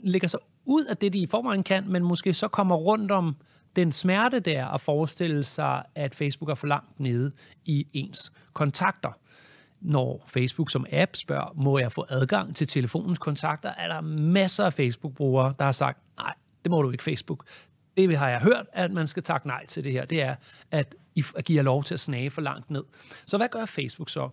lægger 0.03 0.29
sig 0.29 0.41
ud 0.65 0.85
af 0.85 0.97
det, 0.97 1.13
de 1.13 1.19
i 1.19 1.27
forvejen 1.27 1.63
kan, 1.63 1.89
men 1.89 2.05
måske 2.05 2.35
så 2.35 2.49
kommer 2.49 2.77
rundt 2.77 3.11
om 3.11 3.37
den 3.77 3.93
smerte, 3.93 4.41
der 4.41 4.67
at 4.67 4.81
forestille 4.81 5.45
sig, 5.45 5.83
at 5.95 6.15
Facebook 6.15 6.51
er 6.51 6.55
for 6.55 6.67
langt 6.67 7.01
nede 7.01 7.33
i 7.65 7.87
ens 7.93 8.33
kontakter. 8.53 9.19
Når 9.81 10.25
Facebook 10.29 10.71
som 10.71 10.87
app 10.93 11.17
spørger, 11.17 11.53
må 11.57 11.79
jeg 11.79 11.93
få 11.93 12.07
adgang 12.09 12.57
til 12.57 12.67
telefonens 12.67 13.19
kontakter, 13.19 13.69
er 13.69 13.89
der 13.89 14.01
masser 14.01 14.65
af 14.65 14.75
Facebook-brugere, 14.75 15.55
der 15.59 15.65
har 15.65 15.73
sagt, 15.73 15.99
nej, 16.19 16.35
det 16.65 16.71
må 16.71 16.83
du 16.83 16.91
ikke 16.91 17.05
Facebook 17.05 17.45
det 17.97 18.19
har 18.19 18.29
jeg 18.29 18.41
hørt, 18.41 18.67
at 18.73 18.93
man 18.93 19.09
skal 19.09 19.23
takke 19.23 19.47
nej 19.47 19.67
til 19.67 19.85
det 19.85 19.93
her, 19.93 20.05
det 20.05 20.23
er, 20.23 20.35
at 20.71 20.95
I 21.15 21.25
giver 21.45 21.63
lov 21.63 21.85
til 21.85 21.95
at 21.95 22.01
snage 22.01 22.31
for 22.31 22.41
langt 22.41 22.71
ned. 22.71 22.85
Så 23.27 23.37
hvad 23.37 23.49
gør 23.49 23.67
Facebook 23.67 24.11
så? 24.11 24.29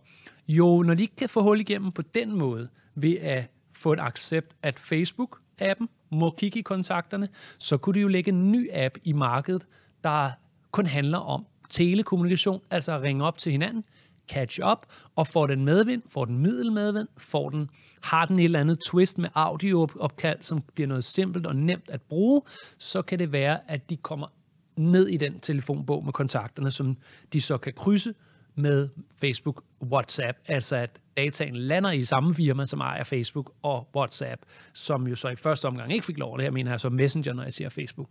Jo, 0.47 0.83
når 0.83 0.93
de 0.93 1.03
ikke 1.03 1.15
kan 1.15 1.29
få 1.29 1.41
hul 1.41 1.59
igennem 1.59 1.91
på 1.91 2.01
den 2.01 2.37
måde, 2.37 2.69
ved 2.95 3.17
at 3.17 3.45
få 3.73 3.93
et 3.93 3.99
accept, 3.99 4.55
at 4.61 4.79
Facebook-appen 4.79 5.85
må 6.09 6.35
kigge 6.37 6.59
i 6.59 6.61
kontakterne, 6.61 7.29
så 7.59 7.77
kunne 7.77 7.93
de 7.93 7.99
jo 7.99 8.07
lægge 8.07 8.31
en 8.31 8.51
ny 8.51 8.69
app 8.73 8.97
i 9.03 9.13
markedet, 9.13 9.67
der 10.03 10.31
kun 10.71 10.85
handler 10.85 11.17
om 11.17 11.45
telekommunikation, 11.69 12.61
altså 12.71 12.91
at 12.91 13.01
ringe 13.01 13.25
op 13.25 13.37
til 13.37 13.51
hinanden, 13.51 13.83
catch 14.29 14.59
up, 14.71 14.85
og 15.15 15.27
får 15.27 15.47
den 15.47 15.65
medvind, 15.65 16.01
får 16.09 16.25
den 16.25 16.37
middelmedvind, 16.37 17.07
får 17.17 17.49
den 17.49 17.69
har 18.03 18.25
den 18.25 18.39
et 18.39 18.43
eller 18.43 18.59
andet 18.59 18.79
twist 18.79 19.17
med 19.17 19.29
audioopkald, 19.33 20.41
som 20.41 20.63
bliver 20.73 20.87
noget 20.87 21.03
simpelt 21.03 21.45
og 21.45 21.55
nemt 21.55 21.89
at 21.89 22.01
bruge, 22.01 22.41
så 22.77 23.01
kan 23.01 23.19
det 23.19 23.31
være, 23.31 23.59
at 23.67 23.89
de 23.89 23.97
kommer 23.97 24.27
ned 24.75 25.07
i 25.07 25.17
den 25.17 25.39
telefonbog 25.39 26.05
med 26.05 26.13
kontakterne, 26.13 26.71
som 26.71 26.97
de 27.33 27.41
så 27.41 27.57
kan 27.57 27.73
krydse 27.73 28.13
med 28.55 28.89
Facebook 29.21 29.63
WhatsApp, 29.81 30.37
altså 30.47 30.75
at 30.75 30.99
dataen 31.17 31.55
lander 31.55 31.91
i 31.91 32.05
samme 32.05 32.33
firma, 32.33 32.65
som 32.65 32.79
ejer 32.79 33.03
Facebook 33.03 33.53
og 33.61 33.89
WhatsApp, 33.95 34.41
som 34.73 35.07
jo 35.07 35.15
så 35.15 35.29
i 35.29 35.35
første 35.35 35.65
omgang 35.65 35.93
ikke 35.93 36.05
fik 36.05 36.17
lov. 36.17 36.37
Det 36.37 36.43
her 36.43 36.51
mener 36.51 36.71
jeg 36.71 36.79
så 36.79 36.89
Messenger, 36.89 37.33
når 37.33 37.43
jeg 37.43 37.53
siger 37.53 37.69
Facebook. 37.69 38.09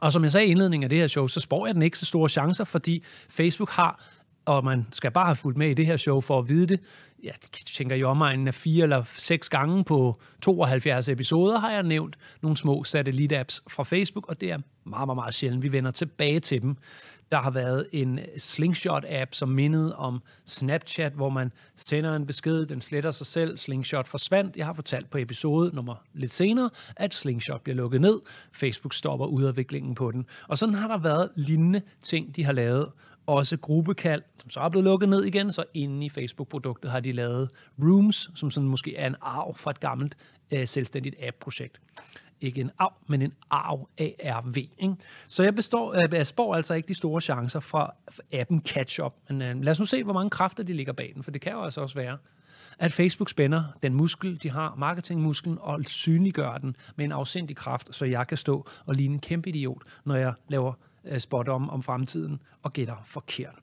Og 0.00 0.12
som 0.12 0.22
jeg 0.22 0.32
sagde 0.32 0.46
i 0.46 0.50
indledningen 0.50 0.84
af 0.84 0.88
det 0.88 0.98
her 0.98 1.06
show, 1.06 1.26
så 1.26 1.40
spår 1.40 1.66
jeg 1.66 1.74
den 1.74 1.82
ikke 1.82 1.98
så 1.98 2.06
store 2.06 2.28
chancer, 2.28 2.64
fordi 2.64 3.04
Facebook 3.28 3.70
har 3.70 4.04
og 4.48 4.64
man 4.64 4.86
skal 4.92 5.10
bare 5.10 5.26
have 5.26 5.36
fulgt 5.36 5.58
med 5.58 5.70
i 5.70 5.74
det 5.74 5.86
her 5.86 5.96
show 5.96 6.20
for 6.20 6.38
at 6.38 6.48
vide 6.48 6.66
det. 6.66 6.80
Jeg 7.22 7.34
tænker 7.74 7.96
i 7.96 8.02
omegnen 8.02 8.48
af 8.48 8.54
fire 8.54 8.82
eller 8.82 9.04
seks 9.16 9.48
gange 9.48 9.84
på 9.84 10.20
72 10.42 11.08
episoder 11.08 11.58
har 11.58 11.70
jeg 11.70 11.82
nævnt 11.82 12.18
nogle 12.42 12.56
små 12.56 12.84
satellit-apps 12.84 13.62
fra 13.68 13.82
Facebook, 13.84 14.28
og 14.28 14.40
det 14.40 14.50
er 14.50 14.58
meget, 14.84 15.06
meget, 15.06 15.16
meget 15.16 15.34
sjældent, 15.34 15.62
vi 15.62 15.72
vender 15.72 15.90
tilbage 15.90 16.40
til 16.40 16.62
dem. 16.62 16.76
Der 17.32 17.38
har 17.38 17.50
været 17.50 17.86
en 17.92 18.20
Slingshot-app, 18.36 19.28
som 19.32 19.48
mindede 19.48 19.96
om 19.96 20.22
Snapchat, 20.46 21.12
hvor 21.12 21.28
man 21.28 21.52
sender 21.74 22.16
en 22.16 22.26
besked, 22.26 22.66
den 22.66 22.80
sletter 22.80 23.10
sig 23.10 23.26
selv, 23.26 23.58
Slingshot 23.58 24.08
forsvandt. 24.08 24.56
Jeg 24.56 24.66
har 24.66 24.72
fortalt 24.72 25.10
på 25.10 25.18
episode 25.18 25.74
nummer 25.74 25.94
lidt 26.14 26.34
senere, 26.34 26.70
at 26.96 27.14
Slingshot 27.14 27.60
bliver 27.60 27.76
lukket 27.76 28.00
ned. 28.00 28.20
Facebook 28.52 28.94
stopper 28.94 29.26
udviklingen 29.26 29.94
på 29.94 30.10
den. 30.10 30.26
Og 30.48 30.58
sådan 30.58 30.74
har 30.74 30.88
der 30.88 30.98
været 30.98 31.30
lignende 31.36 31.82
ting, 32.02 32.36
de 32.36 32.44
har 32.44 32.52
lavet. 32.52 32.88
Også 33.28 33.56
gruppekald, 33.56 34.22
som 34.38 34.50
så 34.50 34.60
er 34.60 34.68
blevet 34.68 34.84
lukket 34.84 35.08
ned 35.08 35.24
igen, 35.24 35.52
så 35.52 35.64
inde 35.74 36.06
i 36.06 36.08
Facebook-produktet 36.08 36.90
har 36.90 37.00
de 37.00 37.12
lavet 37.12 37.50
Rooms, 37.82 38.30
som 38.34 38.50
sådan 38.50 38.68
måske 38.68 38.96
er 38.96 39.06
en 39.06 39.16
arv 39.20 39.56
fra 39.56 39.70
et 39.70 39.80
gammelt 39.80 40.16
øh, 40.52 40.68
selvstændigt 40.68 41.14
app-projekt 41.22 41.80
ikke 42.40 42.60
en 42.60 42.70
arv, 42.78 42.92
men 43.06 43.22
en 43.22 43.32
ARV, 43.50 43.88
ARV. 44.24 44.56
Ikke? 44.56 44.94
Så 45.28 45.42
jeg, 45.42 45.54
består, 45.54 45.94
øh, 45.94 46.08
jeg 46.12 46.26
spår 46.26 46.54
altså 46.54 46.74
ikke 46.74 46.88
de 46.88 46.94
store 46.94 47.20
chancer 47.20 47.60
fra 47.60 47.94
appen 48.32 48.62
Catch 48.66 49.00
Up. 49.00 49.14
Men 49.28 49.42
øh, 49.42 49.60
lad 49.62 49.70
os 49.70 49.80
nu 49.80 49.86
se, 49.86 50.04
hvor 50.04 50.12
mange 50.12 50.30
kræfter 50.30 50.62
de 50.62 50.72
ligger 50.72 50.92
bag 50.92 51.12
den, 51.14 51.22
for 51.22 51.30
det 51.30 51.40
kan 51.40 51.52
jo 51.52 51.64
altså 51.64 51.80
også 51.80 51.94
være, 51.94 52.18
at 52.78 52.92
Facebook 52.92 53.28
spænder 53.28 53.64
den 53.82 53.94
muskel, 53.94 54.42
de 54.42 54.50
har, 54.50 54.74
marketingmusklen, 54.78 55.58
og 55.60 55.84
synliggør 55.84 56.58
den 56.58 56.76
med 56.96 57.04
en 57.04 57.12
afsindig 57.12 57.56
kraft, 57.56 57.88
så 57.90 58.04
jeg 58.04 58.26
kan 58.26 58.36
stå 58.36 58.68
og 58.86 58.94
ligne 58.94 59.14
en 59.14 59.20
kæmpe 59.20 59.48
idiot, 59.48 59.82
når 60.04 60.14
jeg 60.16 60.32
laver 60.48 60.72
Øh, 61.08 61.20
spot 61.20 61.48
om, 61.48 61.70
om 61.70 61.82
fremtiden 61.82 62.40
og 62.62 62.72
gætter 62.72 62.96
forkert. 63.04 63.54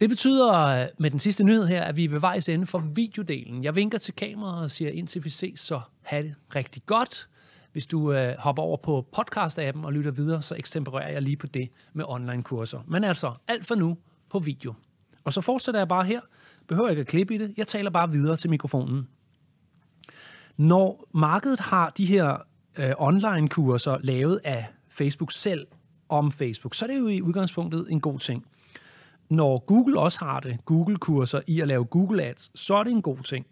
Det 0.00 0.08
betyder 0.08 0.52
øh, 0.52 0.86
med 0.98 1.10
den 1.10 1.18
sidste 1.18 1.44
nyhed 1.44 1.66
her, 1.66 1.82
at 1.82 1.96
vi 1.96 2.04
er 2.04 2.08
ved 2.08 2.20
vejs 2.20 2.48
ende 2.48 2.66
for 2.66 2.78
videodelen. 2.78 3.64
Jeg 3.64 3.74
vinker 3.74 3.98
til 3.98 4.14
kameraet 4.14 4.62
og 4.62 4.70
siger, 4.70 4.90
indtil 4.90 5.24
vi 5.24 5.30
ses, 5.30 5.60
så 5.60 5.80
have 6.02 6.22
det 6.22 6.34
rigtig 6.54 6.82
godt. 6.86 7.28
Hvis 7.72 7.86
du 7.86 8.12
øh, 8.12 8.34
hopper 8.38 8.62
over 8.62 8.76
på 8.76 9.06
podcast-appen 9.16 9.84
og 9.84 9.92
lytter 9.92 10.10
videre, 10.10 10.42
så 10.42 10.54
ekstempererer 10.54 11.12
jeg 11.12 11.22
lige 11.22 11.36
på 11.36 11.46
det 11.46 11.68
med 11.92 12.04
online-kurser. 12.08 12.80
Men 12.86 13.04
altså, 13.04 13.34
alt 13.48 13.66
for 13.66 13.74
nu 13.74 13.98
på 14.30 14.38
video. 14.38 14.74
Og 15.24 15.32
så 15.32 15.40
fortsætter 15.40 15.80
jeg 15.80 15.88
bare 15.88 16.04
her. 16.04 16.20
Behøver 16.68 16.88
ikke 16.88 17.00
at 17.00 17.06
klippe 17.06 17.34
i 17.34 17.38
det. 17.38 17.54
Jeg 17.56 17.66
taler 17.66 17.90
bare 17.90 18.10
videre 18.10 18.36
til 18.36 18.50
mikrofonen. 18.50 19.08
Når 20.56 21.08
markedet 21.14 21.60
har 21.60 21.90
de 21.90 22.06
her 22.06 22.36
øh, 22.78 22.90
online-kurser 22.98 23.98
lavet 24.00 24.40
af 24.44 24.66
Facebook 24.94 25.32
selv 25.32 25.66
om 26.08 26.32
Facebook, 26.32 26.74
så 26.74 26.84
er 26.84 26.86
det 26.86 26.98
jo 26.98 27.08
i 27.08 27.22
udgangspunktet 27.22 27.86
en 27.90 28.00
god 28.00 28.18
ting 28.18 28.46
når 29.30 29.58
Google 29.58 30.00
også 30.00 30.24
har 30.24 30.40
det, 30.40 30.64
Google-kurser 30.64 31.40
i 31.46 31.60
at 31.60 31.68
lave 31.68 31.84
Google 31.84 32.22
Ads, 32.22 32.60
så 32.60 32.74
er 32.74 32.84
det 32.84 32.90
en 32.90 33.02
god 33.02 33.18
ting. 33.18 33.46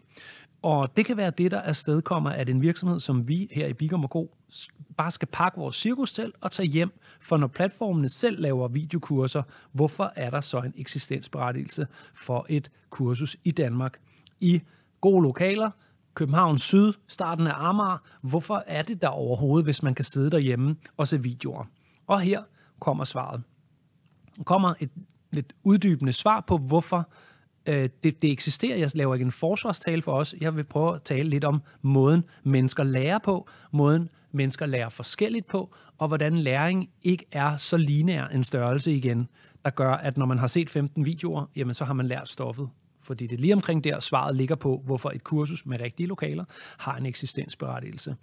Og 0.61 0.97
det 0.97 1.05
kan 1.05 1.17
være 1.17 1.29
det, 1.29 1.51
der 1.51 1.61
afstedkommer, 1.61 2.29
at 2.29 2.49
en 2.49 2.61
virksomhed 2.61 2.99
som 2.99 3.27
vi 3.27 3.47
her 3.51 3.67
i 3.67 3.73
Bigum 3.73 4.07
Go 4.07 4.25
bare 4.97 5.11
skal 5.11 5.27
pakke 5.31 5.57
vores 5.57 5.75
cirkus 5.75 6.13
til 6.13 6.33
og 6.41 6.51
tage 6.51 6.67
hjem. 6.67 6.91
For 7.19 7.37
når 7.37 7.47
platformene 7.47 8.09
selv 8.09 8.41
laver 8.41 8.67
videokurser, 8.67 9.43
hvorfor 9.71 10.13
er 10.15 10.29
der 10.29 10.41
så 10.41 10.59
en 10.59 10.73
eksistensberettigelse 10.77 11.87
for 12.13 12.45
et 12.49 12.71
kursus 12.89 13.37
i 13.43 13.51
Danmark? 13.51 13.99
I 14.39 14.61
gode 15.01 15.23
lokaler, 15.23 15.71
København 16.13 16.57
Syd, 16.57 16.93
starten 17.07 17.47
af 17.47 17.53
Amager. 17.55 17.97
Hvorfor 18.21 18.63
er 18.67 18.81
det 18.81 19.01
der 19.01 19.07
overhovedet, 19.07 19.65
hvis 19.65 19.83
man 19.83 19.95
kan 19.95 20.05
sidde 20.05 20.31
derhjemme 20.31 20.75
og 20.97 21.07
se 21.07 21.23
videoer? 21.23 21.65
Og 22.07 22.21
her 22.21 22.43
kommer 22.79 23.03
svaret. 23.03 23.43
Der 24.37 24.43
kommer 24.43 24.73
et 24.79 24.89
lidt 25.31 25.53
uddybende 25.63 26.13
svar 26.13 26.43
på, 26.47 26.57
hvorfor 26.57 27.09
øh, 27.65 27.89
det, 28.03 28.21
det 28.21 28.31
eksisterer. 28.31 28.77
Jeg 28.77 28.89
laver 28.95 29.15
ikke 29.15 29.25
en 29.25 29.31
forsvarstale 29.31 30.01
for 30.01 30.13
os. 30.13 30.35
Jeg 30.41 30.55
vil 30.55 30.63
prøve 30.63 30.95
at 30.95 31.01
tale 31.01 31.29
lidt 31.29 31.43
om 31.43 31.61
måden, 31.81 32.23
mennesker 32.43 32.83
lærer 32.83 33.19
på, 33.19 33.47
måden, 33.71 34.09
mennesker 34.31 34.65
lærer 34.65 34.89
forskelligt 34.89 35.47
på, 35.47 35.75
og 35.97 36.07
hvordan 36.07 36.37
læring 36.37 36.89
ikke 37.01 37.25
er 37.31 37.57
så 37.57 37.77
lineær 37.77 38.27
en 38.27 38.43
størrelse 38.43 38.93
igen, 38.93 39.27
der 39.65 39.71
gør, 39.71 39.91
at 39.91 40.17
når 40.17 40.25
man 40.25 40.39
har 40.39 40.47
set 40.47 40.69
15 40.69 41.05
videoer, 41.05 41.45
jamen 41.55 41.73
så 41.73 41.85
har 41.85 41.93
man 41.93 42.07
lært 42.07 42.29
stoffet. 42.29 42.69
Fordi 43.03 43.27
det 43.27 43.35
er 43.35 43.41
lige 43.41 43.53
omkring 43.53 43.83
der, 43.83 43.99
svaret 43.99 44.35
ligger 44.35 44.55
på, 44.55 44.81
hvorfor 44.85 45.11
et 45.11 45.23
kursus 45.23 45.65
med 45.65 45.79
rigtige 45.79 46.07
lokaler 46.07 46.45
har 46.77 46.97
en 46.97 47.05
eksistensberettigelse. 47.05 48.15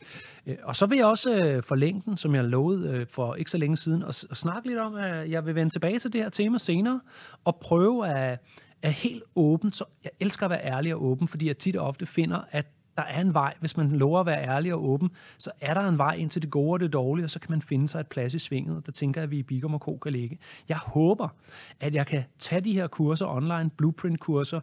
Øh, 0.46 0.56
og 0.62 0.76
så 0.76 0.86
vil 0.86 0.96
jeg 0.96 1.06
også 1.06 1.36
øh, 1.36 1.62
forlænge 1.62 2.02
den, 2.04 2.16
som 2.16 2.34
jeg 2.34 2.44
lovede 2.44 2.88
øh, 2.88 3.06
for 3.06 3.34
ikke 3.34 3.50
så 3.50 3.58
længe 3.58 3.76
siden, 3.76 4.02
og 4.02 4.14
snakke 4.14 4.68
lidt 4.68 4.78
om, 4.78 4.94
at 4.94 5.30
jeg 5.30 5.46
vil 5.46 5.54
vende 5.54 5.72
tilbage 5.72 5.98
til 5.98 6.12
det 6.12 6.22
her 6.22 6.28
tema 6.28 6.58
senere, 6.58 7.00
og 7.44 7.56
prøve 7.56 8.08
at 8.08 8.38
er 8.82 8.90
helt 8.90 9.22
åben. 9.36 9.72
Så 9.72 9.84
jeg 10.04 10.10
elsker 10.20 10.46
at 10.46 10.50
være 10.50 10.64
ærlig 10.64 10.94
og 10.94 11.04
åben, 11.04 11.28
fordi 11.28 11.46
jeg 11.46 11.58
tit 11.58 11.76
og 11.76 11.86
ofte 11.86 12.06
finder, 12.06 12.40
at 12.50 12.66
der 13.00 13.06
er 13.06 13.20
en 13.20 13.34
vej, 13.34 13.54
hvis 13.60 13.76
man 13.76 13.90
lover 13.90 14.20
at 14.20 14.26
være 14.26 14.42
ærlig 14.42 14.74
og 14.74 14.84
åben, 14.84 15.10
så 15.38 15.50
er 15.60 15.74
der 15.74 15.80
en 15.88 15.98
vej 15.98 16.14
ind 16.14 16.30
til 16.30 16.42
det 16.42 16.50
gode 16.50 16.72
og 16.72 16.80
det 16.80 16.92
dårlige, 16.92 17.26
og 17.26 17.30
så 17.30 17.40
kan 17.40 17.50
man 17.50 17.62
finde 17.62 17.88
sig 17.88 18.00
et 18.00 18.06
plads 18.06 18.34
i 18.34 18.38
svinget. 18.38 18.86
Der 18.86 18.92
tænker 18.92 19.20
jeg, 19.20 19.24
at 19.24 19.30
vi 19.30 19.38
i 19.38 19.42
Bigum 19.42 19.74
og 19.74 19.80
Co. 19.80 19.96
kan 19.96 20.12
ligge. 20.12 20.38
Jeg 20.68 20.76
håber, 20.76 21.28
at 21.80 21.94
jeg 21.94 22.06
kan 22.06 22.24
tage 22.38 22.60
de 22.60 22.72
her 22.72 22.86
kurser 22.86 23.26
online, 23.26 23.70
blueprint-kurser, 23.70 24.60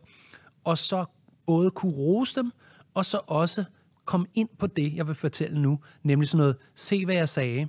og 0.64 0.78
så 0.78 1.06
både 1.46 1.72
kunne 1.72 1.94
rose 1.94 2.36
dem, 2.36 2.52
og 2.94 3.06
så 3.06 3.20
også 3.28 3.64
komme 4.06 4.28
ind 4.34 4.50
på 4.60 4.68
det, 4.68 4.96
jeg 4.96 5.08
vil 5.08 5.16
fortælle 5.16 5.62
nu, 5.62 5.80
nemlig 6.04 6.30
sådan 6.30 6.38
noget, 6.38 6.56
se 6.76 7.06
hvad 7.06 7.16
jeg 7.16 7.30
sagde, 7.30 7.68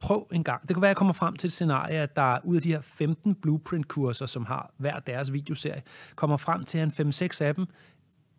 prøv 0.00 0.28
en 0.32 0.44
gang. 0.44 0.68
Det 0.68 0.76
kan 0.76 0.80
være, 0.82 0.88
at 0.88 0.94
jeg 0.94 0.96
kommer 0.96 1.14
frem 1.14 1.36
til 1.36 1.48
et 1.48 1.52
scenarie, 1.52 1.98
at 1.98 2.16
der 2.16 2.38
ud 2.44 2.56
af 2.56 2.62
de 2.62 2.72
her 2.72 2.80
15 2.80 3.34
blueprint-kurser, 3.34 4.26
som 4.26 4.44
har 4.44 4.70
hver 4.76 4.98
deres 4.98 5.32
videoserie, 5.32 5.82
kommer 6.14 6.36
frem 6.36 6.64
til, 6.64 6.80
en 6.80 6.90
5-6 6.90 7.44
af 7.44 7.54
dem 7.54 7.66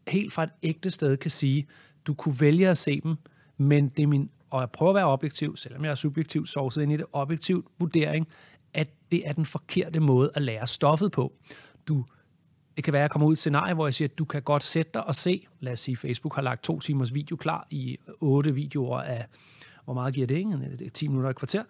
helt 0.08 0.34
fra 0.34 0.44
et 0.44 0.50
ægte 0.64 0.92
sted 0.92 1.18
kan 1.18 1.32
sige, 1.32 1.68
du 2.06 2.14
kunne 2.14 2.36
vælge 2.40 2.70
at 2.70 2.78
se 2.78 3.02
dem, 3.02 3.16
men 3.58 3.90
det 3.90 4.04
er 4.04 4.08
min, 4.08 4.30
og 4.50 4.60
jeg 4.60 4.72
prøver 4.72 4.90
at 4.90 4.96
være 4.96 5.06
objektiv, 5.06 5.58
selvom 5.58 5.84
jeg 5.84 5.92
er 5.92 5.96
subjektiv, 5.96 6.46
sovset 6.46 6.82
ind 6.82 6.92
i 6.92 6.98
det, 6.98 7.06
objektiv 7.14 7.72
vurdering, 7.80 8.28
at 8.74 8.88
det 9.12 9.28
er 9.28 9.34
den 9.34 9.46
forkerte 9.46 10.00
måde 10.00 10.32
at 10.34 10.42
lære 10.42 10.68
stoffet 10.68 11.12
på. 11.12 11.34
Du, 11.88 12.06
det 12.76 12.84
kan 12.84 12.94
være, 12.94 13.02
at 13.02 13.04
jeg 13.04 13.12
kommer 13.12 13.28
ud 13.28 13.34
i 13.34 13.34
et 13.34 13.38
scenarie, 13.38 13.74
hvor 13.74 13.88
jeg 13.88 13.94
siger, 13.94 14.08
at 14.08 14.18
du 14.18 14.26
kan 14.26 14.42
godt 14.42 14.64
sætte 14.64 14.92
dig 14.94 15.08
og 15.08 15.16
se, 15.16 15.48
lad 15.60 15.74
os 15.74 15.80
sige, 15.80 15.98
Facebook 15.98 16.36
har 16.36 16.42
lagt 16.42 16.64
to 16.64 16.80
timers 16.80 17.14
video 17.14 17.36
klar 17.36 17.68
i 17.70 17.98
otte 18.22 18.54
videoer 18.54 19.02
af, 19.02 19.26
hvor 19.86 19.94
meget 19.94 20.14
giver 20.14 20.28
det, 20.28 20.36
ikke? 20.36 20.90
10 20.90 21.08
minutter 21.08 21.30
i 21.30 21.34
kvarter, 21.34 21.64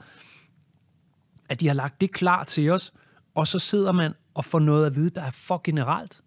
at 1.49 1.59
de 1.59 1.67
har 1.67 1.73
lagt 1.73 2.01
det 2.01 2.11
klar 2.11 2.43
til 2.43 2.69
os, 2.69 2.93
og 3.35 3.47
så 3.47 3.59
sidder 3.59 3.91
man 3.91 4.13
og 4.33 4.45
får 4.45 4.59
noget 4.59 4.85
at 4.85 4.95
vide, 4.95 5.09
der 5.09 5.21
er 5.21 5.31
for 5.31 5.61
generelt, 5.63 6.21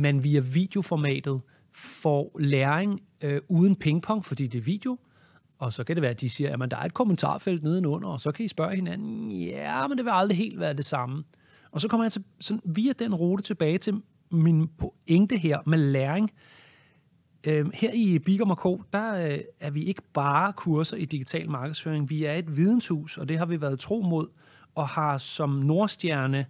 men 0.00 0.24
via 0.24 0.40
videoformatet 0.40 1.40
får 1.72 2.36
læring 2.40 3.00
øh, 3.20 3.40
uden 3.48 3.76
pingpong, 3.76 4.24
fordi 4.24 4.46
det 4.46 4.58
er 4.58 4.62
video, 4.62 4.98
og 5.58 5.72
så 5.72 5.84
kan 5.84 5.96
det 5.96 6.02
være, 6.02 6.10
at 6.10 6.20
de 6.20 6.30
siger, 6.30 6.62
at 6.62 6.70
der 6.70 6.76
er 6.76 6.84
et 6.84 6.94
kommentarfelt 6.94 7.62
nedenunder, 7.62 8.08
og 8.08 8.20
så 8.20 8.32
kan 8.32 8.44
I 8.44 8.48
spørge 8.48 8.76
hinanden, 8.76 9.32
ja, 9.32 9.88
men 9.88 9.98
det 9.98 10.04
vil 10.04 10.12
aldrig 10.14 10.38
helt 10.38 10.60
være 10.60 10.72
det 10.72 10.84
samme. 10.84 11.24
Og 11.70 11.80
så 11.80 11.88
kommer 11.88 12.04
jeg 12.04 12.12
til, 12.12 12.24
sådan, 12.40 12.62
via 12.64 12.92
den 12.92 13.14
rute 13.14 13.42
tilbage 13.42 13.78
til 13.78 14.02
min 14.30 14.68
pointe 14.68 15.36
her 15.36 15.58
med 15.66 15.78
læring. 15.78 16.30
Øh, 17.46 17.66
her 17.74 17.92
i 17.92 18.18
Bigum 18.18 18.54
Co., 18.54 18.82
der 18.92 19.32
øh, 19.32 19.38
er 19.60 19.70
vi 19.70 19.82
ikke 19.82 20.02
bare 20.12 20.52
kurser 20.52 20.96
i 20.96 21.04
digital 21.04 21.50
markedsføring. 21.50 22.10
Vi 22.10 22.24
er 22.24 22.34
et 22.34 22.56
videnshus, 22.56 23.18
og 23.18 23.28
det 23.28 23.38
har 23.38 23.46
vi 23.46 23.60
været 23.60 23.80
tro 23.80 24.00
mod, 24.00 24.28
og 24.74 24.88
har 24.88 25.18
som 25.18 25.50
Nordstjerne 25.50 26.46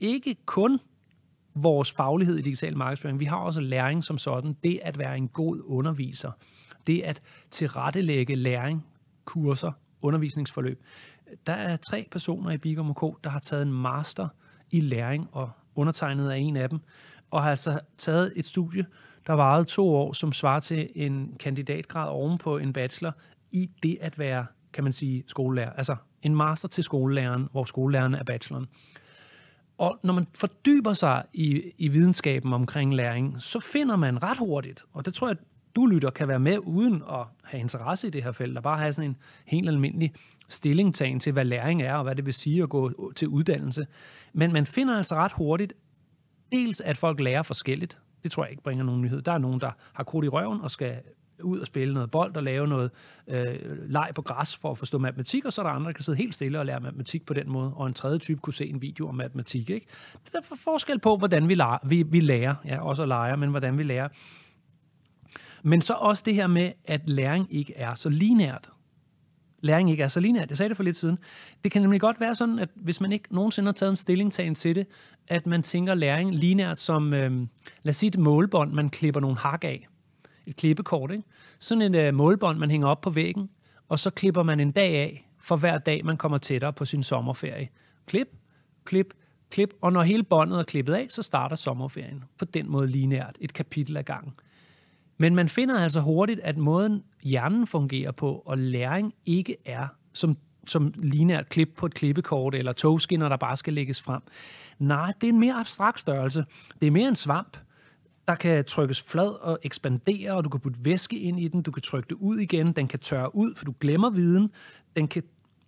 ikke 0.00 0.36
kun 0.46 0.78
vores 1.54 1.92
faglighed 1.92 2.38
i 2.38 2.42
digital 2.42 2.76
markedsføring. 2.76 3.20
Vi 3.20 3.24
har 3.24 3.36
også 3.36 3.60
læring 3.60 4.04
som 4.04 4.18
sådan. 4.18 4.56
Det 4.64 4.80
at 4.82 4.98
være 4.98 5.16
en 5.16 5.28
god 5.28 5.60
underviser. 5.64 6.30
Det 6.86 7.02
at 7.02 7.22
tilrettelægge 7.50 8.36
læring, 8.36 8.86
kurser, 9.24 9.72
undervisningsforløb. 10.02 10.82
Der 11.46 11.52
er 11.52 11.76
tre 11.76 12.08
personer 12.10 12.50
i 12.50 12.58
Bigum 12.58 12.94
K, 12.94 13.00
der 13.24 13.30
har 13.30 13.38
taget 13.38 13.62
en 13.62 13.72
master 13.72 14.28
i 14.70 14.80
læring, 14.80 15.28
og 15.32 15.50
undertegnet 15.74 16.30
af 16.30 16.36
en 16.36 16.56
af 16.56 16.68
dem, 16.68 16.80
og 17.30 17.42
har 17.42 17.50
altså 17.50 17.80
taget 17.96 18.32
et 18.36 18.46
studie, 18.46 18.86
der 19.26 19.32
varede 19.32 19.64
to 19.64 19.94
år, 19.94 20.12
som 20.12 20.32
svarer 20.32 20.60
til 20.60 20.88
en 20.94 21.36
kandidatgrad 21.40 22.08
oven 22.08 22.38
på 22.38 22.58
en 22.58 22.72
bachelor 22.72 23.12
i 23.52 23.70
det 23.82 23.98
at 24.00 24.18
være, 24.18 24.46
kan 24.72 24.84
man 24.84 24.92
sige, 24.92 25.24
skolelærer. 25.26 25.72
Altså 25.72 25.96
en 26.22 26.36
master 26.36 26.68
til 26.68 26.84
skolelæreren, 26.84 27.48
hvor 27.52 27.64
skolelæreren 27.64 28.14
er 28.14 28.24
bacheloren. 28.24 28.66
Og 29.78 29.98
når 30.02 30.14
man 30.14 30.26
fordyber 30.34 30.92
sig 30.92 31.24
i, 31.32 31.72
i 31.78 31.88
videnskaben 31.88 32.52
omkring 32.52 32.94
læring, 32.94 33.42
så 33.42 33.60
finder 33.60 33.96
man 33.96 34.22
ret 34.22 34.38
hurtigt, 34.38 34.84
og 34.92 35.06
det 35.06 35.14
tror 35.14 35.28
jeg, 35.28 35.36
du 35.76 35.86
lytter 35.86 36.10
kan 36.10 36.28
være 36.28 36.40
med 36.40 36.58
uden 36.58 37.02
at 37.10 37.26
have 37.44 37.60
interesse 37.60 38.06
i 38.06 38.10
det 38.10 38.24
her 38.24 38.32
felt, 38.32 38.56
og 38.56 38.62
bare 38.62 38.78
have 38.78 38.92
sådan 38.92 39.10
en 39.10 39.16
helt 39.46 39.68
almindelig 39.68 40.12
stillingtagen 40.48 41.20
til, 41.20 41.32
hvad 41.32 41.44
læring 41.44 41.82
er, 41.82 41.94
og 41.94 42.02
hvad 42.02 42.14
det 42.14 42.26
vil 42.26 42.34
sige 42.34 42.62
at 42.62 42.68
gå 42.68 43.12
til 43.12 43.28
uddannelse. 43.28 43.86
Men 44.32 44.52
man 44.52 44.66
finder 44.66 44.96
altså 44.96 45.14
ret 45.14 45.32
hurtigt, 45.32 45.72
dels 46.52 46.80
at 46.80 46.98
folk 46.98 47.20
lærer 47.20 47.42
forskelligt, 47.42 47.98
det 48.22 48.32
tror 48.32 48.44
jeg 48.44 48.50
ikke 48.50 48.62
bringer 48.62 48.84
nogen 48.84 49.02
nyhed. 49.02 49.22
Der 49.22 49.32
er 49.32 49.38
nogen, 49.38 49.60
der 49.60 49.70
har 49.92 50.04
krudt 50.04 50.24
i 50.24 50.28
røven 50.28 50.60
og 50.60 50.70
skal 50.70 51.00
ud 51.42 51.58
og 51.58 51.66
spille 51.66 51.94
noget 51.94 52.10
bold 52.10 52.36
og 52.36 52.42
lave 52.42 52.68
noget 52.68 52.90
øh, 53.28 53.90
leg 53.90 54.10
på 54.14 54.22
græs 54.22 54.56
for 54.56 54.70
at 54.70 54.78
forstå 54.78 54.98
matematik, 54.98 55.44
og 55.44 55.52
så 55.52 55.62
er 55.62 55.66
der 55.66 55.72
andre, 55.72 55.86
der 55.86 55.92
kan 55.92 56.04
sidde 56.04 56.18
helt 56.18 56.34
stille 56.34 56.58
og 56.58 56.66
lære 56.66 56.80
matematik 56.80 57.26
på 57.26 57.34
den 57.34 57.50
måde, 57.50 57.72
og 57.74 57.86
en 57.86 57.94
tredje 57.94 58.18
type 58.18 58.40
kunne 58.40 58.54
se 58.54 58.66
en 58.66 58.82
video 58.82 59.08
om 59.08 59.14
matematik. 59.14 59.70
Ikke? 59.70 59.86
Det 60.24 60.34
er 60.34 60.56
forskel 60.56 60.98
på, 60.98 61.16
hvordan 61.16 61.48
vi, 61.48 61.54
lærer, 61.54 61.78
vi, 61.86 62.02
vi 62.02 62.20
lærer, 62.20 62.54
ja, 62.64 62.82
også 62.82 63.02
at 63.02 63.08
lege, 63.08 63.36
men 63.36 63.50
hvordan 63.50 63.78
vi 63.78 63.82
lærer. 63.82 64.08
Men 65.62 65.80
så 65.80 65.94
også 65.94 66.22
det 66.26 66.34
her 66.34 66.46
med, 66.46 66.72
at 66.84 67.00
læring 67.08 67.46
ikke 67.50 67.74
er 67.76 67.94
så 67.94 68.08
linært. 68.08 68.70
læring 69.60 69.90
ikke 69.90 70.02
er 70.02 70.08
så 70.08 70.20
lineært. 70.20 70.48
Jeg 70.48 70.56
sagde 70.56 70.68
det 70.68 70.76
for 70.76 70.84
lidt 70.84 70.96
siden. 70.96 71.18
Det 71.64 71.72
kan 71.72 71.82
nemlig 71.82 72.00
godt 72.00 72.20
være 72.20 72.34
sådan, 72.34 72.58
at 72.58 72.68
hvis 72.74 73.00
man 73.00 73.12
ikke 73.12 73.34
nogensinde 73.34 73.68
har 73.68 73.72
taget 73.72 73.90
en 73.90 73.96
stillingtagen 73.96 74.54
til 74.54 74.76
det, 74.76 74.86
at 75.28 75.46
man 75.46 75.62
tænker 75.62 75.94
læring 75.94 76.34
lineært 76.34 76.78
som, 76.78 77.14
øh, 77.14 77.32
lad 77.82 77.90
os 77.90 77.96
sige 77.96 78.08
et 78.08 78.18
målbånd, 78.18 78.72
man 78.72 78.90
klipper 78.90 79.20
nogle 79.20 79.36
hak 79.36 79.64
af. 79.64 79.88
Et 80.46 80.56
klippekort, 80.56 81.10
ikke? 81.10 81.24
Sådan 81.58 81.94
et 81.94 82.00
uh, 82.00 82.06
øh, 82.06 82.14
målbånd, 82.14 82.58
man 82.58 82.70
hænger 82.70 82.88
op 82.88 83.00
på 83.00 83.10
væggen, 83.10 83.50
og 83.88 83.98
så 83.98 84.10
klipper 84.10 84.42
man 84.42 84.60
en 84.60 84.72
dag 84.72 84.96
af, 84.96 85.28
for 85.40 85.56
hver 85.56 85.78
dag, 85.78 86.04
man 86.04 86.16
kommer 86.16 86.38
tættere 86.38 86.72
på 86.72 86.84
sin 86.84 87.02
sommerferie. 87.02 87.68
Klip, 88.06 88.28
klip, 88.84 89.14
klip, 89.50 89.74
og 89.80 89.92
når 89.92 90.02
hele 90.02 90.22
båndet 90.22 90.58
er 90.58 90.62
klippet 90.62 90.94
af, 90.94 91.06
så 91.10 91.22
starter 91.22 91.56
sommerferien. 91.56 92.24
På 92.38 92.44
den 92.44 92.70
måde 92.70 92.86
lineært, 92.86 93.36
et 93.40 93.52
kapitel 93.52 93.96
ad 93.96 94.02
gangen. 94.02 94.32
Men 95.18 95.34
man 95.34 95.48
finder 95.48 95.80
altså 95.80 96.00
hurtigt, 96.00 96.40
at 96.40 96.56
måden 96.56 97.04
hjernen 97.22 97.66
fungerer 97.66 98.12
på, 98.12 98.42
og 98.46 98.58
læring 98.58 99.14
ikke 99.26 99.56
er 99.64 99.86
som, 100.12 100.36
som 100.66 100.94
lineært 100.96 101.48
klip 101.48 101.68
på 101.76 101.86
et 101.86 101.94
klippekort, 101.94 102.54
eller 102.54 102.72
togskinner, 102.72 103.28
der 103.28 103.36
bare 103.36 103.56
skal 103.56 103.72
lægges 103.72 104.02
frem. 104.02 104.22
Nej, 104.78 105.12
det 105.20 105.28
er 105.28 105.32
en 105.32 105.40
mere 105.40 105.54
abstrakt 105.54 106.00
størrelse. 106.00 106.44
Det 106.80 106.86
er 106.86 106.90
mere 106.90 107.08
en 107.08 107.16
svamp, 107.16 107.56
der 108.28 108.34
kan 108.34 108.64
trykkes 108.64 109.02
flad 109.02 109.40
og 109.40 109.58
ekspandere, 109.62 110.32
og 110.32 110.44
du 110.44 110.48
kan 110.48 110.60
putte 110.60 110.84
væske 110.84 111.18
ind 111.18 111.40
i 111.40 111.48
den, 111.48 111.62
du 111.62 111.70
kan 111.70 111.82
trykke 111.82 112.08
det 112.08 112.16
ud 112.20 112.38
igen, 112.38 112.72
den 112.72 112.88
kan 112.88 112.98
tørre 112.98 113.34
ud, 113.34 113.54
for 113.54 113.64
du 113.64 113.74
glemmer 113.80 114.10
viden, 114.10 114.50
den 114.96 115.08
kan 115.08 115.22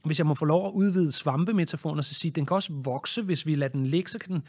hvis 0.06 0.18
jeg 0.18 0.26
må 0.26 0.34
få 0.34 0.44
lov 0.44 0.66
at 0.66 0.72
udvide 0.72 1.12
svampemetaforen 1.12 1.98
og 1.98 2.04
så 2.04 2.14
sige, 2.14 2.30
den 2.30 2.46
kan 2.46 2.54
også 2.54 2.72
vokse, 2.72 3.22
hvis 3.22 3.46
vi 3.46 3.54
lader 3.54 3.72
den 3.72 3.86
ligge, 3.86 4.10
så 4.10 4.18
kan 4.18 4.32
den 4.32 4.42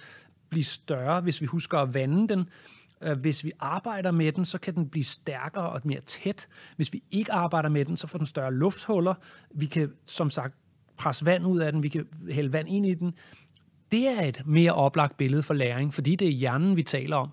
blive 0.50 0.64
større, 0.64 1.22
hvis 1.22 1.42
vi 1.42 1.46
husker 1.46 1.78
at 1.78 1.94
vande 1.94 2.28
den. 2.28 2.50
Øh, 3.02 3.20
hvis 3.20 3.44
vi 3.44 3.52
arbejder 3.60 4.12
med 4.12 4.32
den, 4.32 4.46
så 4.46 4.58
kan 4.58 4.76
den 4.76 4.90
blive 4.90 5.04
stærkere 5.04 5.70
og 5.70 5.82
mere 5.84 6.02
tæt. 6.02 6.48
Hvis 6.76 6.94
vi 6.94 7.04
ikke 7.12 7.34
arbejder 7.34 7.70
med 7.70 7.86
den, 7.86 7.98
så 7.98 8.08
får 8.08 8.18
den 8.18 8.28
større 8.28 8.54
lufthuller. 8.54 9.14
Vi 9.56 9.66
kan, 9.66 9.92
som 10.06 10.30
sagt, 10.30 10.56
presse 10.98 11.26
vand 11.26 11.46
ud 11.46 11.60
af 11.60 11.72
den, 11.72 11.84
vi 11.84 11.90
kan 11.90 12.08
hælde 12.32 12.54
vand 12.54 12.70
ind 12.70 12.86
i 12.86 12.94
den. 12.94 13.14
Det 13.92 14.08
er 14.08 14.22
et 14.22 14.42
mere 14.46 14.72
oplagt 14.72 15.18
billede 15.18 15.44
for 15.44 15.54
læring, 15.54 15.94
fordi 15.94 16.16
det 16.16 16.28
er 16.28 16.32
hjernen, 16.32 16.76
vi 16.76 16.84
taler 16.84 17.16
om. 17.16 17.30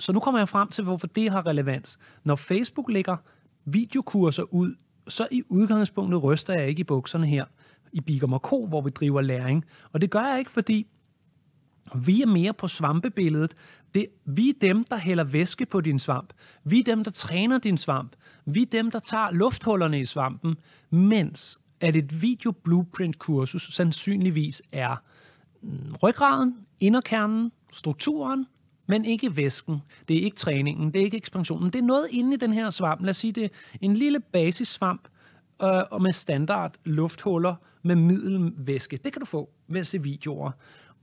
Så 0.00 0.12
nu 0.12 0.20
kommer 0.20 0.40
jeg 0.40 0.48
frem 0.48 0.68
til, 0.68 0.84
hvorfor 0.84 1.06
det 1.06 1.30
har 1.30 1.46
relevans. 1.46 1.98
Når 2.24 2.36
Facebook 2.36 2.90
lægger 2.90 3.16
videokurser 3.64 4.42
ud, 4.54 4.74
så 5.08 5.28
i 5.30 5.42
udgangspunktet 5.48 6.22
ryster 6.22 6.54
jeg 6.54 6.68
ikke 6.68 6.80
i 6.80 6.84
bukserne 6.84 7.26
her 7.26 7.44
i 7.92 8.00
Bigum 8.00 8.38
Co., 8.38 8.66
hvor 8.66 8.80
vi 8.80 8.90
driver 8.90 9.20
læring. 9.20 9.64
Og 9.92 10.00
det 10.00 10.10
gør 10.10 10.22
jeg 10.22 10.38
ikke, 10.38 10.50
fordi 10.50 10.86
vi 11.94 12.22
er 12.22 12.26
mere 12.26 12.52
på 12.52 12.68
svampebilledet. 12.68 13.54
Det, 13.94 14.06
vi 14.24 14.48
er 14.48 14.52
dem, 14.60 14.84
der 14.84 14.96
hælder 14.96 15.24
væske 15.24 15.66
på 15.66 15.80
din 15.80 15.98
svamp. 15.98 16.32
Vi 16.64 16.78
er 16.78 16.84
dem, 16.84 17.04
der 17.04 17.10
træner 17.10 17.58
din 17.58 17.78
svamp. 17.78 18.16
Vi 18.44 18.62
er 18.62 18.66
dem, 18.66 18.90
der 18.90 18.98
tager 18.98 19.30
lufthullerne 19.30 20.00
i 20.00 20.04
svampen, 20.04 20.56
mens 20.90 21.60
at 21.80 21.96
et 21.96 22.22
video 22.22 22.52
blueprint 22.52 23.18
kursus 23.18 23.74
sandsynligvis 23.74 24.62
er 24.72 24.96
mm, 25.62 25.94
ryggraden, 26.02 26.56
inderkernen, 26.80 27.52
strukturen, 27.72 28.46
men 28.86 29.04
ikke 29.04 29.36
væsken. 29.36 29.82
Det 30.08 30.18
er 30.18 30.20
ikke 30.20 30.36
træningen, 30.36 30.92
det 30.92 31.00
er 31.00 31.04
ikke 31.04 31.16
ekspansionen. 31.16 31.70
Det 31.70 31.78
er 31.78 31.82
noget 31.82 32.08
inde 32.10 32.34
i 32.34 32.36
den 32.36 32.52
her 32.52 32.70
svamp. 32.70 33.02
Lad 33.02 33.10
os 33.10 33.16
sige, 33.16 33.32
det 33.32 33.44
er 33.44 33.48
en 33.80 33.96
lille 33.96 34.20
basissvamp 34.20 35.08
øh, 35.62 35.82
og 35.90 36.02
med 36.02 36.12
standard 36.12 36.74
lufthuller 36.84 37.54
med 37.82 37.96
middelvæske. 37.96 38.96
Det 38.96 39.12
kan 39.12 39.20
du 39.20 39.26
få 39.26 39.50
ved 39.68 39.80
at 39.80 39.86
se 39.86 40.02
videoer. 40.02 40.50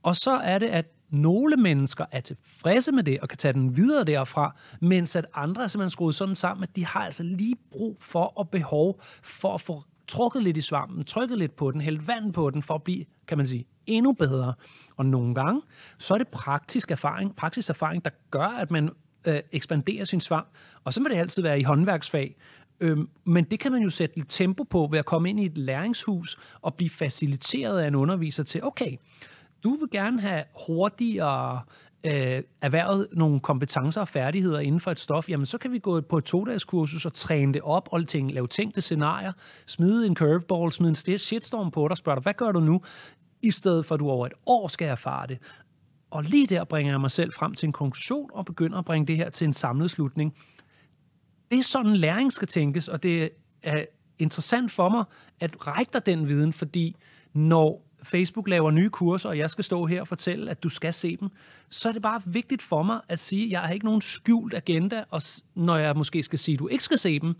Og 0.03 0.15
så 0.15 0.31
er 0.31 0.59
det, 0.59 0.67
at 0.67 0.85
nogle 1.09 1.57
mennesker 1.57 2.05
er 2.11 2.19
tilfredse 2.19 2.91
med 2.91 3.03
det 3.03 3.19
og 3.19 3.29
kan 3.29 3.37
tage 3.37 3.53
den 3.53 3.77
videre 3.77 4.03
derfra, 4.03 4.55
mens 4.81 5.15
at 5.15 5.25
andre 5.33 5.63
er 5.63 5.67
simpelthen 5.67 5.89
skruet 5.89 6.15
sådan 6.15 6.35
sammen, 6.35 6.63
at 6.63 6.75
de 6.75 6.85
har 6.85 6.99
altså 6.99 7.23
lige 7.23 7.55
brug 7.71 7.97
for 8.01 8.23
og 8.23 8.49
behov 8.49 9.01
for 9.23 9.53
at 9.53 9.61
få 9.61 9.83
trukket 10.07 10.43
lidt 10.43 10.57
i 10.57 10.61
svampen, 10.61 11.03
trykket 11.03 11.37
lidt 11.37 11.55
på 11.55 11.71
den, 11.71 11.81
hældt 11.81 12.07
vand 12.07 12.33
på 12.33 12.49
den, 12.49 12.63
for 12.63 12.73
at 12.73 12.83
blive, 12.83 13.05
kan 13.27 13.37
man 13.37 13.47
sige, 13.47 13.65
endnu 13.87 14.11
bedre. 14.11 14.53
Og 14.97 15.05
nogle 15.05 15.35
gange, 15.35 15.61
så 15.97 16.13
er 16.13 16.17
det 16.17 16.27
praktisk 16.27 16.91
erfaring, 16.91 17.35
praktisk 17.35 17.69
erfaring, 17.69 18.05
der 18.05 18.11
gør, 18.31 18.47
at 18.47 18.71
man 18.71 18.89
øh, 19.27 19.39
ekspanderer 19.51 20.05
sin 20.05 20.21
svamp. 20.21 20.47
Og 20.83 20.93
så 20.93 21.01
vil 21.01 21.11
det 21.11 21.17
altid 21.17 21.41
være 21.41 21.59
i 21.59 21.63
håndværksfag. 21.63 22.35
Øhm, 22.79 23.09
men 23.23 23.43
det 23.43 23.59
kan 23.59 23.71
man 23.71 23.81
jo 23.81 23.89
sætte 23.89 24.15
lidt 24.15 24.29
tempo 24.29 24.63
på 24.63 24.87
ved 24.91 24.99
at 24.99 25.05
komme 25.05 25.29
ind 25.29 25.39
i 25.39 25.45
et 25.45 25.57
læringshus 25.57 26.37
og 26.61 26.75
blive 26.75 26.89
faciliteret 26.89 27.79
af 27.79 27.87
en 27.87 27.95
underviser 27.95 28.43
til, 28.43 28.63
okay, 28.63 28.97
du 29.63 29.75
vil 29.75 29.89
gerne 29.91 30.21
have 30.21 30.43
hurtigere 30.67 31.61
øh, 32.05 32.43
erhvervet 32.61 33.07
nogle 33.11 33.39
kompetencer 33.39 34.01
og 34.01 34.07
færdigheder 34.07 34.59
inden 34.59 34.79
for 34.79 34.91
et 34.91 34.99
stof, 34.99 35.29
jamen 35.29 35.45
så 35.45 35.57
kan 35.57 35.71
vi 35.71 35.79
gå 35.79 36.01
på 36.01 36.17
et 36.17 36.23
to-dages-kursus 36.23 37.05
og 37.05 37.13
træne 37.13 37.53
det 37.53 37.61
op 37.61 37.89
og 37.91 38.07
ting, 38.07 38.31
lave 38.31 38.47
tænkte 38.47 38.81
scenarier, 38.81 39.33
smide 39.65 40.07
en 40.07 40.15
curveball, 40.15 40.71
smide 40.71 40.89
en 40.89 41.17
shitstorm 41.17 41.71
på 41.71 41.81
dig 41.81 41.91
og 41.91 41.97
spørge 41.97 42.15
dig, 42.15 42.23
hvad 42.23 42.33
gør 42.33 42.51
du 42.51 42.59
nu? 42.59 42.81
I 43.41 43.51
stedet 43.51 43.85
for, 43.85 43.95
at 43.95 43.99
du 43.99 44.09
over 44.09 44.25
et 44.25 44.33
år 44.45 44.67
skal 44.67 44.87
erfare 44.87 45.27
det. 45.27 45.37
Og 46.11 46.23
lige 46.23 46.47
der 46.47 46.63
bringer 46.63 46.93
jeg 46.93 47.01
mig 47.01 47.11
selv 47.11 47.33
frem 47.33 47.53
til 47.53 47.67
en 47.67 47.73
konklusion 47.73 48.29
og 48.33 48.45
begynder 48.45 48.77
at 48.77 48.85
bringe 48.85 49.07
det 49.07 49.17
her 49.17 49.29
til 49.29 49.45
en 49.45 49.53
samlet 49.53 49.91
slutning. 49.91 50.35
Det 51.51 51.59
er 51.59 51.63
sådan, 51.63 51.95
læring 51.95 52.33
skal 52.33 52.47
tænkes, 52.47 52.87
og 52.87 53.03
det 53.03 53.29
er 53.63 53.85
interessant 54.19 54.71
for 54.71 54.89
mig 54.89 55.03
at 55.39 55.67
række 55.67 55.89
dig 55.93 56.05
den 56.05 56.27
viden, 56.27 56.53
fordi 56.53 56.95
når 57.33 57.85
Facebook 58.03 58.47
laver 58.47 58.71
nye 58.71 58.89
kurser, 58.89 59.29
og 59.29 59.37
jeg 59.37 59.49
skal 59.49 59.63
stå 59.63 59.85
her 59.85 60.01
og 60.01 60.07
fortælle, 60.07 60.51
at 60.51 60.63
du 60.63 60.69
skal 60.69 60.93
se 60.93 61.17
dem, 61.17 61.29
så 61.69 61.89
er 61.89 61.93
det 61.93 62.01
bare 62.01 62.21
vigtigt 62.25 62.61
for 62.61 62.83
mig 62.83 62.99
at 63.07 63.19
sige, 63.19 63.45
at 63.45 63.51
jeg 63.51 63.59
har 63.61 63.69
ikke 63.69 63.85
nogen 63.85 64.01
skjult 64.01 64.53
agenda, 64.53 65.03
og 65.09 65.21
når 65.55 65.77
jeg 65.77 65.95
måske 65.95 66.23
skal 66.23 66.39
sige, 66.39 66.55
at 66.55 66.59
du 66.59 66.67
ikke 66.67 66.83
skal 66.83 66.97
se 66.97 67.19
dem. 67.19 67.35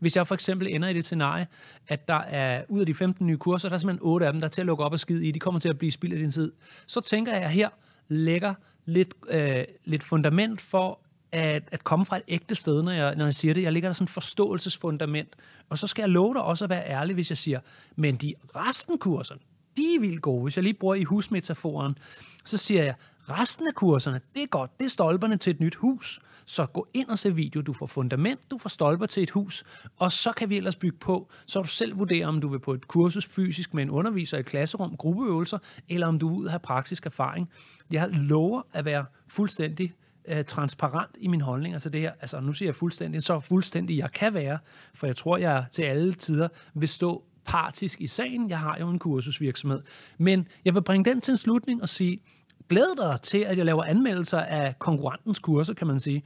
Hvis 0.00 0.16
jeg 0.16 0.26
for 0.26 0.34
eksempel 0.34 0.68
ender 0.68 0.88
i 0.88 0.92
det 0.92 1.04
scenarie, 1.04 1.46
at 1.88 2.08
der 2.08 2.20
er 2.20 2.64
ud 2.68 2.80
af 2.80 2.86
de 2.86 2.94
15 2.94 3.26
nye 3.26 3.36
kurser, 3.36 3.68
der 3.68 3.74
er 3.74 3.78
simpelthen 3.78 4.06
8 4.06 4.26
af 4.26 4.32
dem, 4.32 4.40
der 4.40 4.48
er 4.48 4.50
til 4.50 4.60
at 4.60 4.66
lukke 4.66 4.84
op 4.84 4.92
og 4.92 5.00
skide 5.00 5.26
i, 5.26 5.30
de 5.30 5.38
kommer 5.38 5.60
til 5.60 5.68
at 5.68 5.78
blive 5.78 5.92
spild 5.92 6.12
af 6.12 6.18
din 6.18 6.30
tid, 6.30 6.52
så 6.86 7.00
tænker 7.00 7.32
jeg, 7.32 7.42
at 7.42 7.50
her 7.50 7.68
lægger 8.08 8.54
lidt, 8.86 9.14
øh, 9.30 9.64
lidt 9.84 10.02
fundament 10.02 10.60
for, 10.60 10.98
at, 11.32 11.62
at 11.72 11.84
komme 11.84 12.04
fra 12.04 12.16
et 12.16 12.22
ægte 12.28 12.54
sted, 12.54 12.82
når 12.82 12.92
jeg, 12.92 13.14
når 13.14 13.24
jeg 13.24 13.34
siger 13.34 13.54
det. 13.54 13.62
Jeg 13.62 13.72
ligger 13.72 13.88
der 13.88 13.94
sådan 13.94 14.04
et 14.04 14.10
forståelsesfundament. 14.10 15.36
Og 15.68 15.78
så 15.78 15.86
skal 15.86 16.02
jeg 16.02 16.08
love 16.08 16.34
dig 16.34 16.42
også 16.42 16.64
at 16.64 16.70
være 16.70 16.88
ærlig, 16.88 17.14
hvis 17.14 17.30
jeg 17.30 17.38
siger, 17.38 17.60
men 17.96 18.16
de 18.16 18.34
resten 18.56 18.98
kurserne, 18.98 19.40
de 19.78 19.94
er 19.94 20.00
vildt 20.00 20.22
gode. 20.22 20.42
Hvis 20.42 20.56
jeg 20.56 20.62
lige 20.62 20.74
bruger 20.74 20.94
i 20.94 21.02
husmetaforen, 21.02 21.98
så 22.44 22.56
siger 22.56 22.84
jeg, 22.84 22.94
resten 23.30 23.66
af 23.66 23.74
kurserne, 23.74 24.20
det 24.34 24.42
er 24.42 24.46
godt, 24.46 24.78
det 24.78 24.84
er 24.84 24.90
stolperne 24.90 25.36
til 25.36 25.50
et 25.50 25.60
nyt 25.60 25.74
hus. 25.74 26.20
Så 26.46 26.66
gå 26.66 26.88
ind 26.94 27.08
og 27.08 27.18
se 27.18 27.34
video, 27.34 27.60
du 27.60 27.72
får 27.72 27.86
fundament, 27.86 28.50
du 28.50 28.58
får 28.58 28.68
stolper 28.68 29.06
til 29.06 29.22
et 29.22 29.30
hus, 29.30 29.64
og 29.96 30.12
så 30.12 30.32
kan 30.32 30.50
vi 30.50 30.56
ellers 30.56 30.76
bygge 30.76 30.98
på, 30.98 31.28
så 31.46 31.62
du 31.62 31.68
selv 31.68 31.98
vurderer, 31.98 32.26
om 32.26 32.40
du 32.40 32.48
vil 32.48 32.58
på 32.58 32.74
et 32.74 32.88
kursus 32.88 33.26
fysisk 33.26 33.74
med 33.74 33.82
en 33.82 33.90
underviser 33.90 34.36
i 34.36 34.40
et 34.40 34.46
klasserum, 34.46 34.96
gruppeøvelser, 34.96 35.58
eller 35.88 36.06
om 36.06 36.18
du 36.18 36.28
vil 36.28 36.36
ud 36.36 36.44
og 36.44 36.50
have 36.50 36.60
praktisk 36.60 37.06
erfaring. 37.06 37.50
Jeg 37.90 38.08
lover 38.08 38.62
at 38.72 38.84
være 38.84 39.04
fuldstændig 39.28 39.92
øh, 40.28 40.44
transparent 40.44 41.10
i 41.18 41.28
min 41.28 41.40
holdning. 41.40 41.74
Altså 41.74 41.88
det 41.88 42.00
her, 42.00 42.12
altså 42.20 42.40
nu 42.40 42.52
siger 42.52 42.66
jeg 42.66 42.76
fuldstændig, 42.76 43.22
så 43.22 43.40
fuldstændig 43.40 43.98
jeg 43.98 44.12
kan 44.12 44.34
være, 44.34 44.58
for 44.94 45.06
jeg 45.06 45.16
tror, 45.16 45.36
jeg 45.36 45.64
til 45.72 45.82
alle 45.82 46.12
tider 46.12 46.48
vil 46.74 46.88
stå 46.88 47.24
partisk 47.48 48.00
i 48.00 48.06
sagen. 48.06 48.50
Jeg 48.50 48.58
har 48.58 48.76
jo 48.80 48.88
en 48.88 48.98
kursusvirksomhed. 48.98 49.82
Men 50.18 50.48
jeg 50.64 50.74
vil 50.74 50.82
bringe 50.82 51.10
den 51.10 51.20
til 51.20 51.32
en 51.32 51.38
slutning 51.38 51.82
og 51.82 51.88
sige, 51.88 52.20
glæd 52.68 52.96
dig 52.96 53.20
til, 53.20 53.38
at 53.38 53.58
jeg 53.58 53.64
laver 53.64 53.84
anmeldelser 53.84 54.40
af 54.40 54.78
konkurrentens 54.78 55.38
kurser, 55.38 55.74
kan 55.74 55.86
man 55.86 56.00
sige 56.00 56.22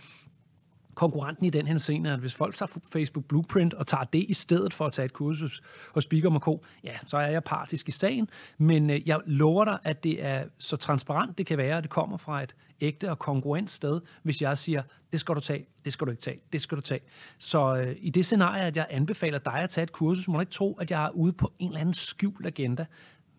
konkurrenten 0.95 1.47
i 1.47 1.51
den 1.51 1.67
her 1.67 1.79
scene, 1.79 2.13
at 2.13 2.19
hvis 2.19 2.35
folk 2.35 2.55
tager 2.55 2.79
Facebook 2.93 3.25
Blueprint 3.25 3.75
og 3.75 3.87
tager 3.87 4.05
det 4.05 4.25
i 4.29 4.35
stedet 4.35 4.75
for 4.75 4.87
at 4.87 4.93
tage 4.93 5.07
et 5.07 5.13
kursus 5.13 5.63
hos 5.95 6.05
Speaker 6.05 6.39
Co., 6.39 6.65
ja, 6.85 6.97
så 7.07 7.17
er 7.17 7.27
jeg 7.27 7.45
partisk 7.45 7.89
i 7.89 7.91
sagen, 7.91 8.29
men 8.59 8.91
øh, 8.91 9.09
jeg 9.09 9.21
lover 9.27 9.65
dig, 9.65 9.79
at 9.83 10.05
det 10.05 10.25
er 10.25 10.45
så 10.59 10.77
transparent 10.77 11.39
det 11.39 11.47
kan 11.47 11.59
være, 11.59 11.77
at 11.77 11.83
det 11.83 11.91
kommer 11.91 12.17
fra 12.17 12.43
et 12.43 12.55
ægte 12.81 13.11
og 13.11 13.19
konkurrent 13.19 13.71
sted, 13.71 14.01
hvis 14.23 14.43
jeg 14.43 14.59
siger, 14.59 14.83
det 15.13 15.21
skal 15.21 15.35
du 15.35 15.41
tage, 15.41 15.67
det 15.85 15.93
skal 15.93 16.07
du 16.07 16.11
ikke 16.11 16.23
tage, 16.23 16.41
det 16.53 16.61
skal 16.61 16.77
du 16.77 16.83
tage. 16.83 17.01
Så 17.39 17.77
øh, 17.77 17.97
i 17.99 18.11
det 18.11 18.27
scenarie, 18.27 18.63
at 18.63 18.77
jeg 18.77 18.87
anbefaler 18.91 19.39
dig 19.39 19.55
at 19.55 19.71
tage 19.71 19.83
et 19.83 19.93
kursus, 19.93 20.29
må 20.29 20.35
du 20.35 20.41
ikke 20.41 20.53
tro, 20.53 20.75
at 20.75 20.91
jeg 20.91 21.05
er 21.05 21.11
ude 21.11 21.33
på 21.33 21.53
en 21.59 21.69
eller 21.69 21.81
anden 21.81 21.95
skjult 21.95 22.47
agenda 22.47 22.87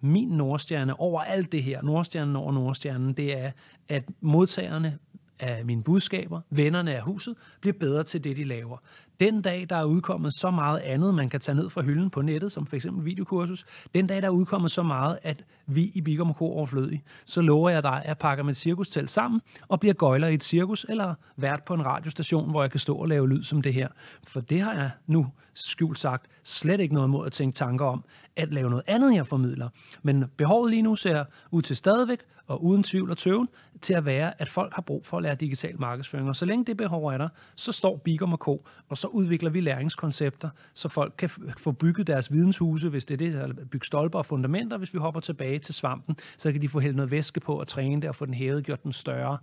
min 0.04 0.28
nordstjerne 0.28 1.00
over 1.00 1.22
alt 1.22 1.52
det 1.52 1.64
her, 1.64 1.82
nordstjernen 1.82 2.36
over 2.36 2.52
nordstjernen, 2.52 3.14
det 3.14 3.38
er, 3.38 3.52
at 3.90 4.04
modtagerne 4.22 5.00
af 5.44 5.66
mine 5.66 5.84
budskaber, 5.84 6.42
vennerne 6.50 6.96
af 6.96 7.02
huset, 7.02 7.36
bliver 7.62 7.74
bedre 7.80 8.04
til 8.04 8.24
det, 8.24 8.38
de 8.38 8.44
laver. 8.44 8.78
Den 9.24 9.42
dag, 9.42 9.66
der 9.70 9.76
er 9.76 9.84
udkommet 9.84 10.34
så 10.34 10.52
meget 10.52 10.80
andet, 10.80 11.16
man 11.16 11.30
kan 11.30 11.40
tage 11.40 11.56
ned 11.56 11.70
fra 11.70 11.82
hylden 11.82 12.10
på 12.10 12.22
nettet, 12.22 12.52
som 12.52 12.68
f.eks. 12.68 12.88
videokursus, 12.98 13.66
den 13.96 14.08
dag, 14.08 14.22
der 14.22 14.28
er 14.28 14.32
udkommet 14.32 14.72
så 14.72 14.84
meget, 14.84 15.20
at 15.22 15.46
vi 15.66 15.92
i 15.96 16.02
Bigum 16.02 16.34
Co. 16.34 16.46
overflødige, 16.46 17.04
så 17.26 17.42
lover 17.42 17.70
jeg 17.70 17.84
dig, 17.84 18.02
at 18.02 18.08
jeg 18.08 18.18
pakker 18.18 18.44
mit 18.44 18.58
cirkustelt 18.58 19.12
sammen 19.12 19.42
og 19.68 19.80
bliver 19.80 19.94
gøjler 19.94 20.28
i 20.28 20.34
et 20.34 20.44
cirkus, 20.44 20.86
eller 20.90 21.14
vært 21.38 21.64
på 21.64 21.74
en 21.74 21.86
radiostation, 21.86 22.50
hvor 22.50 22.64
jeg 22.64 22.72
kan 22.72 22.80
stå 22.80 22.96
og 22.96 23.08
lave 23.08 23.30
lyd 23.30 23.44
som 23.44 23.62
det 23.62 23.74
her. 23.74 23.88
For 24.28 24.42
det 24.42 24.62
har 24.62 24.74
jeg 24.74 24.92
nu 25.08 25.28
skjult 25.54 25.98
sagt 25.98 26.26
slet 26.44 26.80
ikke 26.80 26.94
noget 26.94 27.10
mod 27.10 27.26
at 27.26 27.32
tænke 27.32 27.56
tanker 27.56 27.86
om 27.86 28.04
at 28.36 28.54
lave 28.54 28.70
noget 28.70 28.84
andet, 28.88 29.16
jeg 29.16 29.28
formidler. 29.28 29.70
Men 30.02 30.26
behovet 30.38 30.70
lige 30.72 30.82
nu 30.82 30.96
ser 30.96 31.24
ud 31.52 31.62
til 31.62 31.76
stadigvæk, 31.76 32.20
og 32.48 32.64
uden 32.64 32.84
tvivl 32.84 33.12
og 33.12 33.18
tøven, 33.18 33.48
til 33.82 33.94
at 33.94 34.06
være, 34.06 34.42
at 34.42 34.50
folk 34.50 34.74
har 34.74 34.82
brug 34.82 35.06
for 35.06 35.18
at 35.18 35.24
lære 35.24 35.36
digital 35.36 35.80
markedsføring. 35.80 36.30
Og 36.30 36.36
så 36.36 36.46
længe 36.46 36.66
det 36.66 36.78
behov 36.78 37.06
er 37.06 37.18
der, 37.18 37.30
så 37.56 37.72
står 37.72 37.98
Bigum 37.98 38.36
Co. 38.36 38.68
Og 38.90 38.98
så 38.98 39.08
udvikler 39.14 39.50
vi 39.50 39.62
læringskoncepter, 39.62 40.50
så 40.74 40.90
folk 40.90 41.14
kan 41.18 41.30
få 41.58 41.72
bygget 41.72 42.08
deres 42.08 42.32
videnshuse, 42.32 42.90
hvis 42.90 43.06
det 43.06 43.14
er 43.14 43.18
det, 43.18 43.42
eller 43.42 43.66
bygge 43.72 43.86
stolper 43.86 44.20
og 44.20 44.26
fundamenter. 44.26 44.78
Hvis 44.78 44.94
vi 44.94 45.00
hopper 45.00 45.20
tilbage 45.22 45.60
til 45.60 45.74
svampen, 45.74 46.18
så 46.38 46.52
kan 46.52 46.62
de 46.62 46.70
få 46.70 46.80
hældt 46.80 46.96
noget 46.96 47.12
væske 47.12 47.40
på 47.40 47.60
og 47.60 47.68
træne 47.68 48.02
det 48.02 48.10
og 48.10 48.16
få 48.16 48.26
den 48.26 48.34
hævet, 48.34 48.66
gjort 48.66 48.84
den 48.84 48.92
større, 48.92 49.38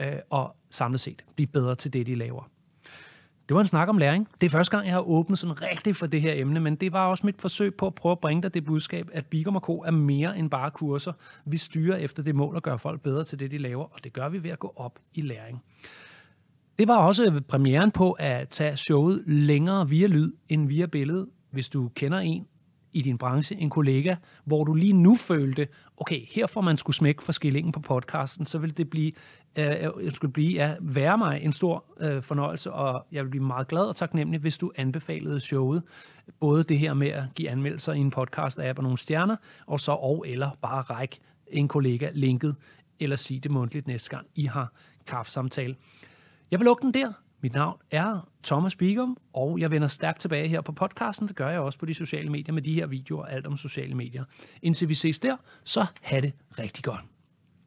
øh, 0.00 0.12
og 0.30 0.56
samlet 0.70 1.00
set 1.00 1.24
blive 1.34 1.46
bedre 1.46 1.74
til 1.74 1.92
det, 1.92 2.06
de 2.06 2.14
laver. 2.14 2.50
Det 3.48 3.54
var 3.54 3.60
en 3.60 3.66
snak 3.66 3.88
om 3.88 3.98
læring. 3.98 4.28
Det 4.40 4.46
er 4.46 4.50
første 4.50 4.76
gang, 4.76 4.86
jeg 4.86 4.94
har 4.94 5.00
åbnet 5.00 5.38
sådan 5.38 5.62
rigtigt 5.62 5.96
for 5.96 6.06
det 6.06 6.22
her 6.22 6.32
emne, 6.36 6.60
men 6.60 6.76
det 6.76 6.92
var 6.92 7.06
også 7.06 7.26
mit 7.26 7.40
forsøg 7.40 7.74
på 7.74 7.86
at 7.86 7.94
prøve 7.94 8.12
at 8.12 8.18
bringe 8.18 8.42
dig 8.42 8.54
det 8.54 8.64
budskab, 8.64 9.08
at 9.12 9.26
Bigum 9.26 9.58
Co. 9.60 9.82
er 9.82 9.90
mere 9.90 10.38
end 10.38 10.50
bare 10.50 10.70
kurser. 10.70 11.12
Vi 11.44 11.56
styrer 11.56 11.96
efter 11.96 12.22
det 12.22 12.34
mål 12.34 12.56
at 12.56 12.62
gøre 12.62 12.78
folk 12.78 13.00
bedre 13.00 13.24
til 13.24 13.38
det, 13.38 13.50
de 13.50 13.58
laver, 13.58 13.84
og 13.84 14.04
det 14.04 14.12
gør 14.12 14.28
vi 14.28 14.42
ved 14.42 14.50
at 14.50 14.58
gå 14.58 14.72
op 14.76 14.98
i 15.14 15.20
læring. 15.20 15.62
Det 16.78 16.88
var 16.88 16.96
også 16.96 17.40
premieren 17.48 17.90
på 17.90 18.12
at 18.12 18.48
tage 18.48 18.76
showet 18.76 19.22
længere 19.26 19.88
via 19.88 20.06
lyd 20.06 20.32
end 20.48 20.68
via 20.68 20.86
billede. 20.86 21.26
Hvis 21.50 21.68
du 21.68 21.88
kender 21.94 22.18
en 22.18 22.46
i 22.92 23.02
din 23.02 23.18
branche, 23.18 23.56
en 23.56 23.70
kollega, 23.70 24.16
hvor 24.44 24.64
du 24.64 24.74
lige 24.74 24.92
nu 24.92 25.16
følte, 25.16 25.68
okay, 25.96 26.20
her 26.28 26.46
får 26.46 26.60
man 26.60 26.78
skulle 26.78 26.96
smække 26.96 27.24
for 27.24 27.32
skillingen 27.32 27.72
på 27.72 27.80
podcasten, 27.80 28.46
så 28.46 28.58
vil 28.58 28.76
det 28.76 28.90
blive, 28.90 29.12
øh, 29.58 29.64
jeg 30.04 30.12
skulle 30.12 30.32
blive, 30.32 30.52
ja, 30.52 30.74
være 30.80 31.18
mig 31.18 31.40
en 31.42 31.52
stor 31.52 31.84
øh, 32.00 32.22
fornøjelse, 32.22 32.72
og 32.72 33.06
jeg 33.12 33.24
vil 33.24 33.30
blive 33.30 33.44
meget 33.44 33.68
glad 33.68 33.82
og 33.82 33.96
taknemmelig, 33.96 34.40
hvis 34.40 34.58
du 34.58 34.72
anbefalede 34.76 35.40
showet. 35.40 35.82
Både 36.40 36.64
det 36.64 36.78
her 36.78 36.94
med 36.94 37.08
at 37.08 37.24
give 37.34 37.50
anmeldelser 37.50 37.92
i 37.92 37.98
en 37.98 38.12
podcast-app 38.16 38.76
og 38.76 38.82
nogle 38.82 38.98
stjerner, 38.98 39.36
og 39.66 39.80
så 39.80 39.92
og 39.92 40.24
eller 40.28 40.50
bare 40.62 40.82
række 40.82 41.20
en 41.46 41.68
kollega 41.68 42.10
linket, 42.14 42.56
eller 43.00 43.16
sige 43.16 43.40
det 43.40 43.50
mundtligt 43.50 43.86
næste 43.86 44.10
gang, 44.10 44.26
I 44.34 44.44
har 44.44 44.72
kaffesamtale. 45.06 45.76
Jeg 46.54 46.60
vil 46.60 46.64
lukke 46.64 46.82
den 46.82 46.94
der. 46.94 47.12
Mit 47.40 47.54
navn 47.54 47.78
er 47.90 48.28
Thomas 48.44 48.76
Bigum, 48.76 49.16
og 49.32 49.58
jeg 49.58 49.70
vender 49.70 49.88
stærkt 49.88 50.20
tilbage 50.20 50.48
her 50.48 50.60
på 50.60 50.72
podcasten. 50.72 51.28
Det 51.28 51.36
gør 51.36 51.48
jeg 51.48 51.60
også 51.60 51.78
på 51.78 51.86
de 51.86 51.94
sociale 51.94 52.30
medier 52.30 52.52
med 52.52 52.62
de 52.62 52.74
her 52.74 52.86
videoer, 52.86 53.24
alt 53.24 53.46
om 53.46 53.56
sociale 53.56 53.94
medier. 53.94 54.24
Indtil 54.62 54.88
vi 54.88 54.94
ses 54.94 55.18
der, 55.18 55.36
så 55.64 55.86
have 56.02 56.22
det 56.22 56.32
rigtig 56.58 56.84
godt. 56.84 57.00